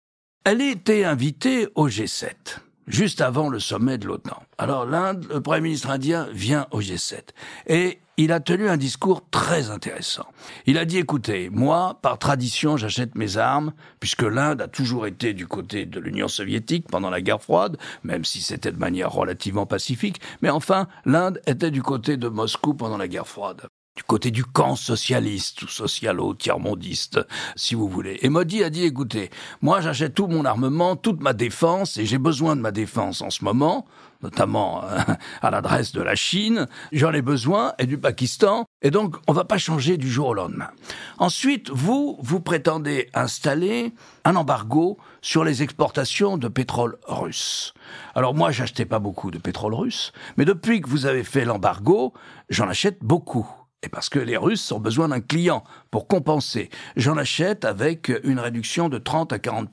Elle 0.44 0.62
était 0.62 1.04
invitée 1.04 1.68
au 1.76 1.90
G7 1.90 2.60
juste 2.90 3.22
avant 3.22 3.50
le 3.50 3.60
sommet 3.60 3.98
de 3.98 4.08
l'OTAN. 4.08 4.42
Alors 4.58 4.86
l'Inde, 4.86 5.26
le 5.30 5.42
Premier 5.42 5.62
ministre 5.62 5.90
indien 5.92 6.28
vient 6.34 6.68
au 6.72 6.82
G7 6.82 7.22
et 7.68 8.00
il 8.20 8.34
a 8.34 8.42
tenu 8.42 8.68
un 8.68 8.76
discours 8.76 9.24
très 9.32 9.70
intéressant. 9.70 10.26
Il 10.66 10.78
a 10.78 10.84
dit, 10.84 10.98
écoutez, 10.98 11.50
moi, 11.50 12.00
par 12.02 12.20
tradition, 12.20 12.76
j'achète 12.76 13.16
mes 13.16 13.38
armes, 13.38 13.72
puisque 14.02 14.24
l'Inde 14.24 14.62
a 14.62 14.68
toujours 14.68 15.08
été 15.08 15.34
du 15.34 15.48
côté 15.48 15.86
de 15.86 16.02
l'Union 16.02 16.28
soviétique 16.28 16.86
pendant 16.90 17.10
la 17.10 17.22
guerre 17.22 17.42
froide, 17.42 17.78
même 18.04 18.26
si 18.26 18.42
c'était 18.42 18.74
de 18.74 18.78
manière 18.78 19.14
relativement 19.14 19.66
pacifique, 19.66 20.20
mais 20.42 20.50
enfin, 20.50 20.90
l'Inde 21.06 21.42
était 21.48 21.72
du 21.72 21.82
côté 21.82 22.18
de 22.18 22.28
Moscou 22.28 22.74
pendant 22.74 22.98
la 22.98 23.08
guerre 23.08 23.28
froide 23.28 23.70
du 23.96 24.04
côté 24.04 24.32
du 24.32 24.46
camp 24.46 24.78
socialiste 24.78 25.64
ou 25.64 25.68
socialo 25.68 26.34
tiers-mondiste, 26.34 27.20
si 27.58 27.76
vous 27.76 27.90
voulez. 27.90 28.18
Et 28.22 28.30
Modi 28.30 28.64
a 28.64 28.70
dit, 28.70 28.86
écoutez, 28.86 29.30
moi 29.62 29.82
j'achète 29.82 30.14
tout 30.14 30.28
mon 30.28 30.46
armement, 30.46 30.96
toute 30.96 31.20
ma 31.22 31.34
défense, 31.34 31.98
et 31.98 32.06
j'ai 32.06 32.18
besoin 32.18 32.56
de 32.56 32.62
ma 32.62 32.72
défense 32.72 33.22
en 33.22 33.30
ce 33.30 33.44
moment, 33.44 33.86
notamment 34.22 34.84
euh, 34.84 34.98
à 35.42 35.52
l'adresse 35.52 35.92
de 35.92 36.02
la 36.02 36.16
Chine, 36.16 36.68
j'en 36.92 37.14
ai 37.14 37.22
besoin, 37.22 37.74
et 37.80 37.86
du 37.86 37.98
Pakistan, 37.98 38.66
et 38.82 38.92
donc 38.92 39.16
on 39.28 39.34
va 39.34 39.46
pas 39.46 39.58
changer 39.58 39.98
du 39.98 40.10
jour 40.10 40.30
au 40.30 40.34
lendemain. 40.34 40.70
Ensuite, 41.18 41.70
vous, 41.70 42.18
vous 42.22 42.40
prétendez 42.40 43.10
installer 43.14 43.94
un 44.26 44.36
embargo 44.36 44.98
sur 45.22 45.44
les 45.44 45.64
exportations 45.64 46.38
de 46.38 46.48
pétrole 46.48 46.98
russe. 47.08 47.74
Alors 48.16 48.34
moi, 48.34 48.52
j'achetais 48.52 48.86
pas 48.86 49.00
beaucoup 49.00 49.32
de 49.32 49.38
pétrole 49.38 49.74
russe, 49.74 50.12
mais 50.38 50.46
depuis 50.46 50.82
que 50.82 50.90
vous 50.90 51.06
avez 51.06 51.24
fait 51.24 51.46
l'embargo, 51.46 52.14
j'en 52.50 52.70
achète 52.70 53.00
beaucoup. 53.02 53.48
Et 53.82 53.88
parce 53.88 54.10
que 54.10 54.20
les 54.20 54.36
Russes 54.36 54.72
ont 54.74 54.80
besoin 54.80 55.08
d'un 55.08 55.22
client 55.22 55.64
pour 55.90 56.08
compenser. 56.08 56.70
J'en 56.98 57.16
achète 57.16 57.64
avec 57.64 58.12
une 58.24 58.40
réduction 58.40 58.90
de 58.90 58.98
30 58.98 59.32
à 59.32 59.40
40 59.40 59.70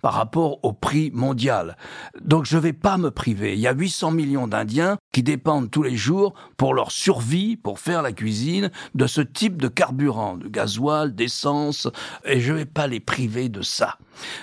par 0.00 0.14
rapport 0.14 0.64
au 0.64 0.72
prix 0.72 1.10
mondial. 1.12 1.76
Donc 2.20 2.46
je 2.46 2.56
ne 2.56 2.62
vais 2.62 2.72
pas 2.72 2.98
me 2.98 3.10
priver. 3.10 3.54
Il 3.54 3.60
y 3.60 3.66
a 3.66 3.72
800 3.72 4.12
millions 4.12 4.46
d'Indiens 4.46 4.96
qui 5.12 5.22
dépendent 5.22 5.70
tous 5.70 5.82
les 5.82 5.96
jours 5.96 6.34
pour 6.56 6.74
leur 6.74 6.90
survie, 6.90 7.56
pour 7.56 7.78
faire 7.78 8.02
la 8.02 8.12
cuisine, 8.12 8.70
de 8.94 9.06
ce 9.06 9.20
type 9.20 9.60
de 9.60 9.68
carburant, 9.68 10.36
de 10.36 10.48
gasoil, 10.48 11.14
d'essence, 11.14 11.88
et 12.24 12.40
je 12.40 12.52
ne 12.52 12.58
vais 12.58 12.64
pas 12.64 12.86
les 12.86 13.00
priver 13.00 13.48
de 13.48 13.62
ça. 13.62 13.98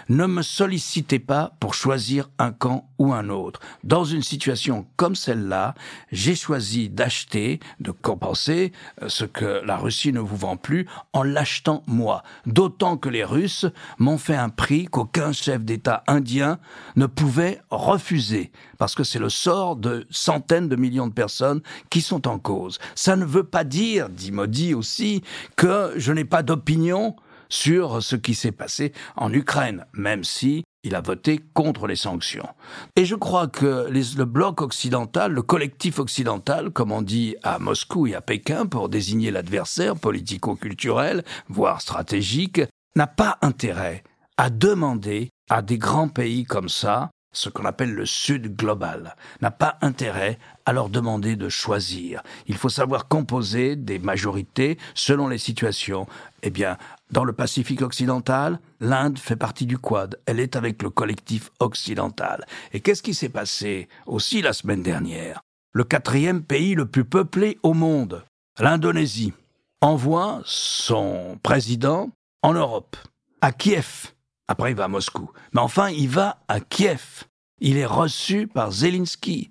Ne 0.10 0.26
me 0.26 0.42
sollicitez 0.42 1.20
pas 1.20 1.56
pour 1.60 1.74
choisir 1.74 2.30
un 2.38 2.52
camp 2.52 2.90
ou 2.98 3.14
un 3.14 3.30
autre. 3.30 3.60
Dans 3.84 4.04
une 4.04 4.24
situation 4.24 4.86
comme 4.96 5.16
celle-là, 5.16 5.76
j'ai 6.12 6.36
choisi 6.36 6.90
d'acheter, 6.90 7.60
de 7.80 7.92
compenser 7.92 8.72
euh, 9.02 9.10
ce 9.10 9.26
que 9.26 9.62
la 9.64 9.78
Russie 9.78 10.12
ne 10.12 10.20
vous 10.20 10.36
vend 10.36 10.58
plus 10.58 10.88
en 11.14 11.24
l'achetant 11.24 11.84
moi. 11.88 12.24
D'autant 12.46 12.98
que 12.98 13.10
les 13.10 13.24
Russes 13.24 13.66
m'ont 14.00 14.18
fait 14.18 14.36
un 14.36 14.50
prix 14.50 14.86
qu'aucun 14.86 15.32
chef 15.32 15.64
d'État 15.64 16.04
indien 16.08 16.60
ne 16.96 17.06
pouvait 17.06 17.62
refuser, 17.70 18.52
parce 18.78 18.96
que 18.96 19.04
c'est 19.04 19.20
le 19.20 19.30
sort 19.30 19.76
de 19.76 20.08
centaines 20.10 20.59
de 20.68 20.76
millions 20.76 21.08
de 21.08 21.14
personnes 21.14 21.62
qui 21.90 22.02
sont 22.02 22.28
en 22.28 22.40
cause. 22.40 22.80
Ça 22.96 23.16
ne 23.16 23.26
veut 23.26 23.44
pas 23.44 23.64
dire, 23.64 24.10
dit 24.10 24.32
Modi 24.32 24.74
aussi, 24.74 25.24
que 25.56 25.94
je 25.96 26.12
n'ai 26.12 26.26
pas 26.26 26.44
d'opinion 26.44 27.16
sur 27.50 28.04
ce 28.04 28.16
qui 28.16 28.36
s'est 28.36 28.52
passé 28.52 28.94
en 29.16 29.34
Ukraine, 29.34 29.86
même 29.94 30.24
si 30.24 30.64
il 30.84 30.96
a 30.96 31.02
voté 31.02 31.40
contre 31.54 31.88
les 31.88 31.96
sanctions. 31.96 32.48
Et 32.96 33.06
je 33.06 33.16
crois 33.16 33.48
que 33.48 33.90
le 33.90 34.24
bloc 34.26 34.62
occidental, 34.62 35.34
le 35.34 35.42
collectif 35.42 36.00
occidental, 36.00 36.70
comme 36.70 36.92
on 36.92 37.02
dit 37.02 37.36
à 37.44 37.60
Moscou 37.60 38.08
et 38.08 38.16
à 38.16 38.22
Pékin 38.22 38.66
pour 38.66 38.88
désigner 38.88 39.32
l'adversaire 39.32 39.96
politico-culturel, 39.96 41.24
voire 41.50 41.82
stratégique, 41.82 42.62
n'a 42.96 43.08
pas 43.08 43.38
intérêt 43.42 44.04
à 44.38 44.50
demander 44.50 45.30
à 45.50 45.62
des 45.62 45.78
grands 45.78 46.08
pays 46.08 46.46
comme 46.46 46.70
ça 46.70 47.10
ce 47.32 47.50
qu'on 47.50 47.66
appelle 47.66 47.94
le 47.94 48.06
Sud 48.06 48.56
global, 48.56 49.16
n'a 49.42 49.52
pas 49.52 49.78
intérêt 49.82 50.40
à 50.66 50.74
leur 50.74 50.90
demander 50.90 51.36
de 51.36 51.50
choisir. 51.50 52.22
Il 52.48 52.58
faut 52.58 52.70
savoir 52.70 53.08
composer 53.08 53.76
des 53.76 54.00
majorités 54.00 54.78
selon 54.96 55.28
les 55.28 55.38
situations. 55.38 56.08
Eh 56.42 56.50
bien, 56.50 56.78
dans 57.12 57.24
le 57.24 57.34
Pacifique 57.34 57.82
occidental, 57.82 58.60
l'Inde 58.80 59.20
fait 59.20 59.36
partie 59.36 59.66
du 59.66 59.78
Quad. 59.78 60.20
Elle 60.26 60.40
est 60.40 60.56
avec 60.56 60.82
le 60.82 60.90
collectif 60.90 61.52
occidental. 61.60 62.46
Et 62.74 62.80
qu'est-ce 62.80 63.04
qui 63.04 63.14
s'est 63.14 63.30
passé 63.30 63.88
aussi 64.06 64.42
la 64.42 64.54
semaine 64.54 64.84
dernière? 64.84 65.42
Le 65.72 65.84
quatrième 65.84 66.44
pays 66.44 66.74
le 66.74 66.88
plus 66.88 67.06
peuplé 67.06 67.60
au 67.62 67.74
monde, 67.74 68.24
l'Indonésie, 68.60 69.34
envoie 69.82 70.42
son 70.46 71.40
président 71.44 72.10
en 72.42 72.54
Europe, 72.54 72.98
à 73.42 73.52
Kiev 73.52 74.14
après, 74.50 74.72
il 74.72 74.76
va 74.76 74.86
à 74.86 74.88
Moscou. 74.88 75.30
Mais 75.54 75.62
enfin, 75.62 75.90
il 75.90 76.10
va 76.10 76.40
à 76.48 76.60
Kiev. 76.60 77.26
Il 77.62 77.78
est 77.78 77.86
reçu 77.86 78.48
par 78.48 78.72
Zelensky. 78.72 79.48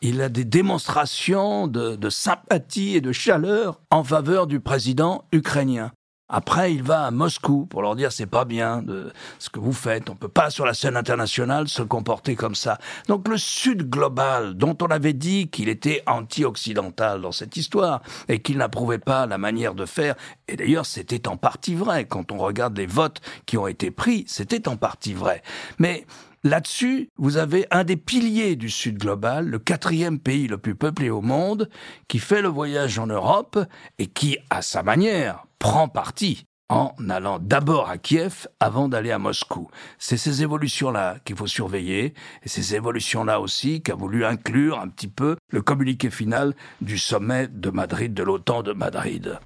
Il 0.00 0.22
a 0.22 0.30
des 0.30 0.46
démonstrations 0.46 1.68
de, 1.68 1.96
de 1.96 2.08
sympathie 2.08 2.96
et 2.96 3.02
de 3.02 3.12
chaleur 3.12 3.82
en 3.90 4.02
faveur 4.02 4.46
du 4.46 4.58
président 4.58 5.26
ukrainien. 5.32 5.92
Après, 6.34 6.72
il 6.72 6.82
va 6.82 7.04
à 7.04 7.10
Moscou 7.10 7.66
pour 7.66 7.82
leur 7.82 7.94
dire 7.94 8.10
c'est 8.10 8.26
pas 8.26 8.46
bien 8.46 8.80
de 8.80 9.12
ce 9.38 9.50
que 9.50 9.60
vous 9.60 9.74
faites. 9.74 10.08
On 10.08 10.16
peut 10.16 10.28
pas 10.28 10.48
sur 10.48 10.64
la 10.64 10.72
scène 10.72 10.96
internationale 10.96 11.68
se 11.68 11.82
comporter 11.82 12.36
comme 12.36 12.54
ça. 12.54 12.78
Donc 13.06 13.28
le 13.28 13.36
Sud 13.36 13.90
global, 13.90 14.54
dont 14.54 14.76
on 14.80 14.86
avait 14.86 15.12
dit 15.12 15.48
qu'il 15.48 15.68
était 15.68 16.02
anti-occidental 16.06 17.20
dans 17.20 17.32
cette 17.32 17.58
histoire 17.58 18.00
et 18.28 18.40
qu'il 18.40 18.56
n'approuvait 18.56 18.98
pas 18.98 19.26
la 19.26 19.36
manière 19.36 19.74
de 19.74 19.84
faire, 19.84 20.14
et 20.48 20.56
d'ailleurs 20.56 20.86
c'était 20.86 21.28
en 21.28 21.36
partie 21.36 21.74
vrai 21.74 22.06
quand 22.06 22.32
on 22.32 22.38
regarde 22.38 22.78
les 22.78 22.86
votes 22.86 23.20
qui 23.44 23.58
ont 23.58 23.66
été 23.66 23.90
pris, 23.90 24.24
c'était 24.26 24.68
en 24.68 24.76
partie 24.78 25.12
vrai. 25.12 25.42
Mais 25.78 26.06
Là-dessus, 26.44 27.08
vous 27.16 27.36
avez 27.36 27.66
un 27.70 27.84
des 27.84 27.96
piliers 27.96 28.56
du 28.56 28.68
Sud 28.68 28.98
global, 28.98 29.46
le 29.46 29.60
quatrième 29.60 30.18
pays 30.18 30.48
le 30.48 30.58
plus 30.58 30.74
peuplé 30.74 31.08
au 31.08 31.20
monde, 31.20 31.68
qui 32.08 32.18
fait 32.18 32.42
le 32.42 32.48
voyage 32.48 32.98
en 32.98 33.06
Europe 33.06 33.60
et 34.00 34.08
qui, 34.08 34.38
à 34.50 34.60
sa 34.60 34.82
manière, 34.82 35.46
prend 35.60 35.86
parti 35.86 36.44
en 36.68 36.94
allant 37.10 37.38
d'abord 37.38 37.88
à 37.88 37.96
Kiev 37.96 38.48
avant 38.58 38.88
d'aller 38.88 39.12
à 39.12 39.20
Moscou. 39.20 39.68
C'est 39.98 40.16
ces 40.16 40.42
évolutions-là 40.42 41.18
qu'il 41.24 41.36
faut 41.36 41.46
surveiller, 41.46 42.14
et 42.42 42.48
ces 42.48 42.74
évolutions-là 42.74 43.40
aussi 43.40 43.80
qu'a 43.80 43.94
voulu 43.94 44.24
inclure 44.24 44.80
un 44.80 44.88
petit 44.88 45.08
peu 45.08 45.36
le 45.50 45.62
communiqué 45.62 46.10
final 46.10 46.54
du 46.80 46.98
sommet 46.98 47.46
de 47.46 47.70
Madrid, 47.70 48.14
de 48.14 48.22
l'OTAN 48.24 48.64
de 48.64 48.72
Madrid. 48.72 49.38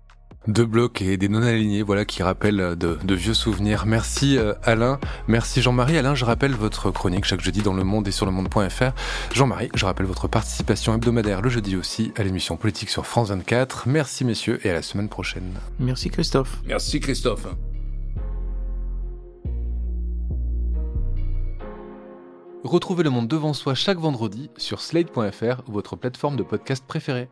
Deux 0.48 0.64
blocs 0.64 1.02
et 1.02 1.16
des 1.16 1.28
non-alignés, 1.28 1.82
voilà, 1.82 2.04
qui 2.04 2.22
rappellent 2.22 2.76
de, 2.76 3.14
vieux 3.14 3.34
souvenirs. 3.34 3.84
Merci 3.86 4.38
euh, 4.38 4.54
Alain, 4.62 5.00
merci 5.26 5.60
Jean-Marie. 5.60 5.98
Alain, 5.98 6.14
je 6.14 6.24
rappelle 6.24 6.52
votre 6.52 6.90
chronique 6.90 7.24
chaque 7.24 7.40
jeudi 7.40 7.62
dans 7.62 7.74
Le 7.74 7.82
Monde 7.82 8.06
et 8.06 8.12
sur 8.12 8.26
le 8.26 8.32
monde.fr. 8.32 8.92
Jean-Marie, 9.34 9.70
je 9.74 9.84
rappelle 9.84 10.06
votre 10.06 10.28
participation 10.28 10.94
hebdomadaire 10.94 11.42
le 11.42 11.50
jeudi 11.50 11.76
aussi 11.76 12.12
à 12.16 12.22
l'émission 12.22 12.56
politique 12.56 12.90
sur 12.90 13.06
France 13.06 13.30
24. 13.30 13.88
Merci 13.88 14.24
messieurs 14.24 14.60
et 14.64 14.70
à 14.70 14.74
la 14.74 14.82
semaine 14.82 15.08
prochaine. 15.08 15.54
Merci 15.80 16.10
Christophe. 16.10 16.60
Merci 16.66 17.00
Christophe. 17.00 17.46
Retrouvez 22.62 23.04
Le 23.04 23.10
Monde 23.10 23.28
devant 23.28 23.52
soi 23.52 23.74
chaque 23.74 23.98
vendredi 23.98 24.50
sur 24.56 24.80
slate.fr 24.80 25.62
ou 25.68 25.72
votre 25.72 25.96
plateforme 25.96 26.36
de 26.36 26.42
podcast 26.42 26.84
préférée. 26.86 27.28